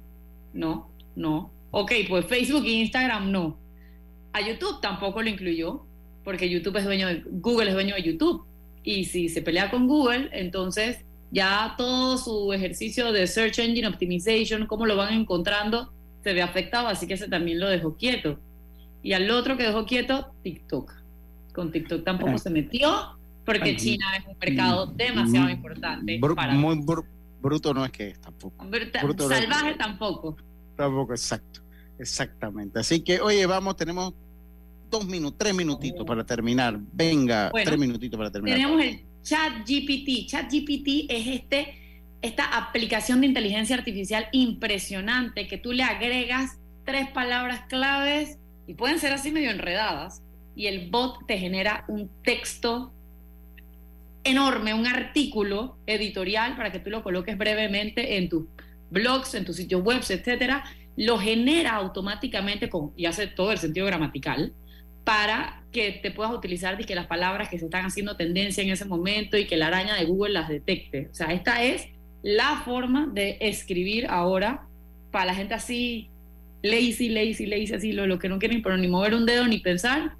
[0.53, 1.51] No, no.
[1.71, 3.57] Ok, pues Facebook e Instagram no.
[4.31, 5.85] A YouTube tampoco lo incluyó,
[6.23, 8.45] porque YouTube es dueño de, Google es dueño de YouTube.
[8.83, 10.99] Y si se pelea con Google, entonces
[11.31, 15.91] ya todo su ejercicio de Search Engine Optimization, cómo lo van encontrando,
[16.23, 18.39] se ve afectado, así que ese también lo dejó quieto.
[19.01, 20.93] Y al otro que dejó quieto, TikTok.
[21.53, 22.37] Con TikTok tampoco ah.
[22.37, 26.19] se metió, porque China es un mercado demasiado importante.
[26.35, 26.53] para
[27.43, 28.65] bruto no es que es tampoco.
[29.29, 30.37] salvaje tampoco.
[30.75, 31.61] Tampoco, exacto.
[31.99, 32.79] Exactamente.
[32.79, 34.13] Así que, oye, vamos, tenemos
[34.89, 36.79] dos minutos, tres minutitos para terminar.
[36.93, 38.57] Venga, tres minutitos para terminar.
[38.57, 40.27] Tenemos el Chat GPT.
[40.27, 47.09] Chat GPT es este, esta aplicación de inteligencia artificial impresionante que tú le agregas tres
[47.11, 50.21] palabras claves y pueden ser así medio enredadas
[50.55, 52.93] y el bot te genera un texto
[54.23, 58.45] enorme, un artículo editorial para que tú lo coloques brevemente en tus
[58.89, 60.63] blogs, en tus sitios web, etcétera,
[60.95, 64.53] lo genera automáticamente y hace todo el sentido gramatical
[65.03, 68.69] para que te puedas utilizar de que las palabras que se están haciendo tendencia en
[68.69, 71.09] ese momento y que la araña de Google las detecte.
[71.11, 71.87] O sea, esta es
[72.21, 74.65] la forma de escribir ahora
[75.11, 76.09] para la gente así
[76.61, 79.59] lazy, lazy, lazy, así lo, lo que no quieren pero ni mover un dedo ni
[79.59, 80.15] pensar,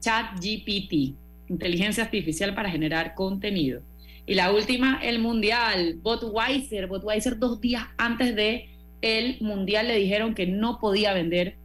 [0.00, 1.14] chat GPT
[1.48, 3.80] inteligencia artificial para generar contenido.
[4.26, 5.98] Y la última, el mundial.
[6.02, 8.68] Budweiser, Budweiser dos días antes de
[9.00, 11.56] el mundial le dijeron que no podía vender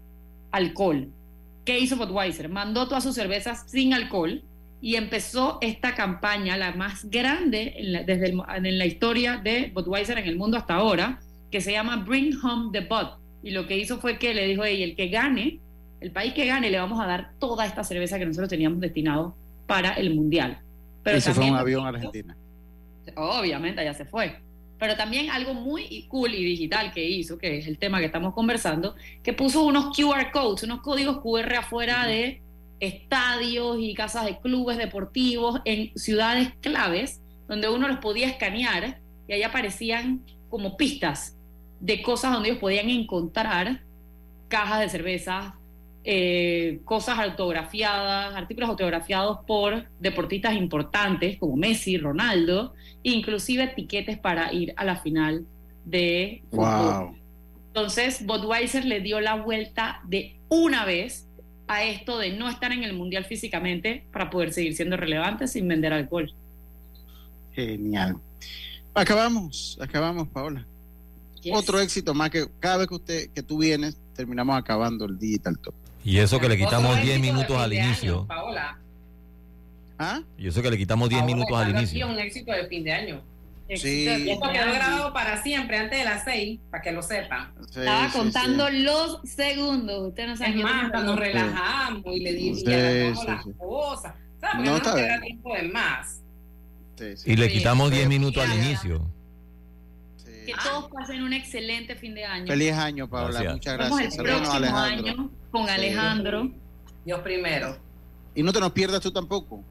[0.52, 1.10] alcohol.
[1.66, 2.50] ¿Qué hizo Budweiser?
[2.50, 4.44] Mandó todas sus cervezas sin alcohol
[4.80, 10.18] y empezó esta campaña, la más grande en la, desde en la historia de Budweiser
[10.18, 11.20] en el mundo hasta ahora,
[11.50, 13.08] que se llama Bring Home the Bud.
[13.44, 15.60] Y lo que hizo fue que le dijo, hey, el que gane,
[16.00, 19.36] el país que gane, le vamos a dar toda esta cerveza que nosotros teníamos destinado
[19.72, 20.60] para el Mundial.
[21.02, 22.36] Pero Ese fue un avión a Argentina.
[23.16, 24.36] Obviamente, ya se fue.
[24.78, 28.34] Pero también algo muy cool y digital que hizo, que es el tema que estamos
[28.34, 32.42] conversando, que puso unos QR codes, unos códigos QR afuera de
[32.82, 39.34] estadios y casas de clubes deportivos en ciudades claves, donde uno los podía escanear y
[39.34, 41.38] ahí aparecían como pistas
[41.80, 43.84] de cosas donde ellos podían encontrar
[44.50, 45.56] cajas de cerveza,
[46.04, 52.74] eh, cosas autografiadas, artículos autografiados por deportistas importantes como Messi, Ronaldo,
[53.04, 55.46] inclusive etiquetes para ir a la final
[55.86, 57.16] de wow.
[57.68, 61.28] Entonces, Budweiser le dio la vuelta de una vez
[61.68, 65.68] a esto de no estar en el mundial físicamente para poder seguir siendo relevante sin
[65.70, 66.34] vender alcohol.
[67.54, 68.18] Genial.
[68.94, 70.66] Acabamos, acabamos, Paola.
[71.54, 75.58] Otro éxito más que cada vez que usted que tú vienes terminamos acabando el Digital
[75.60, 75.74] Top.
[76.04, 78.28] Y eso que le quitamos 10 minutos al inicio.
[80.00, 80.22] ¿Ah?
[80.38, 82.08] Y eso que le quitamos 10 minutos al inicio.
[82.08, 83.22] un éxito de fin de año.
[83.76, 84.08] Sí.
[84.08, 87.54] Esto quedó grabado para siempre, antes de las 6, para que lo sepan.
[87.62, 90.10] Estaba contando los segundos.
[90.10, 94.14] Usted no sabe es más, nos relajamos y le dimos las cosas.
[94.42, 94.66] ¿Sabes?
[94.66, 96.22] no, no queda tiempo de más.
[97.26, 99.08] Y le quitamos 10 minutos al inicio.
[100.46, 102.48] Que todos pasen un excelente fin de año.
[102.48, 103.54] Feliz año, Paola.
[103.54, 104.18] Muchas gracias.
[104.18, 106.52] el próximo año con Alejandro.
[107.06, 107.78] Dios primero.
[108.36, 109.64] Y no te nos pierdas tú tampoco.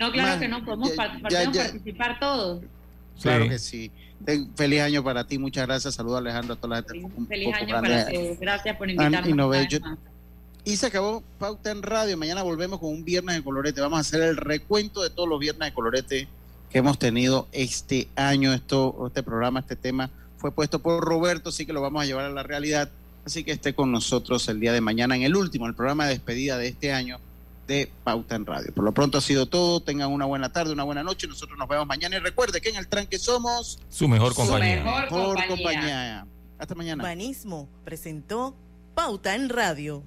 [0.00, 2.62] No, claro que no, podemos, participar todos.
[3.20, 3.90] Claro que sí.
[4.54, 5.94] Feliz año para ti, muchas gracias.
[5.94, 7.26] Saludos Alejandro, a toda la gente.
[7.28, 9.68] Feliz, año para ti, gracias por invitarme.
[10.64, 12.16] Y se acabó Pauta en Radio.
[12.18, 13.80] Mañana volvemos con un viernes de colorete.
[13.80, 16.28] Vamos a hacer el recuento de todos los viernes de colorete
[16.70, 18.52] que hemos tenido este año.
[18.52, 22.24] Esto, este programa, este tema fue puesto por Roberto, así que lo vamos a llevar
[22.24, 22.90] a la realidad.
[23.24, 26.14] Así que esté con nosotros el día de mañana en el último, el programa de
[26.14, 27.18] despedida de este año
[27.66, 28.72] de Pauta en Radio.
[28.74, 29.80] Por lo pronto ha sido todo.
[29.80, 31.28] Tengan una buena tarde, una buena noche.
[31.28, 32.16] Nosotros nos vemos mañana.
[32.16, 34.78] Y recuerde que en el tranque somos su mejor compañía.
[35.08, 36.26] Su mejor compañía.
[36.58, 37.02] Hasta mañana.
[37.02, 38.56] Banismo presentó
[38.94, 40.02] Pauta en Radio.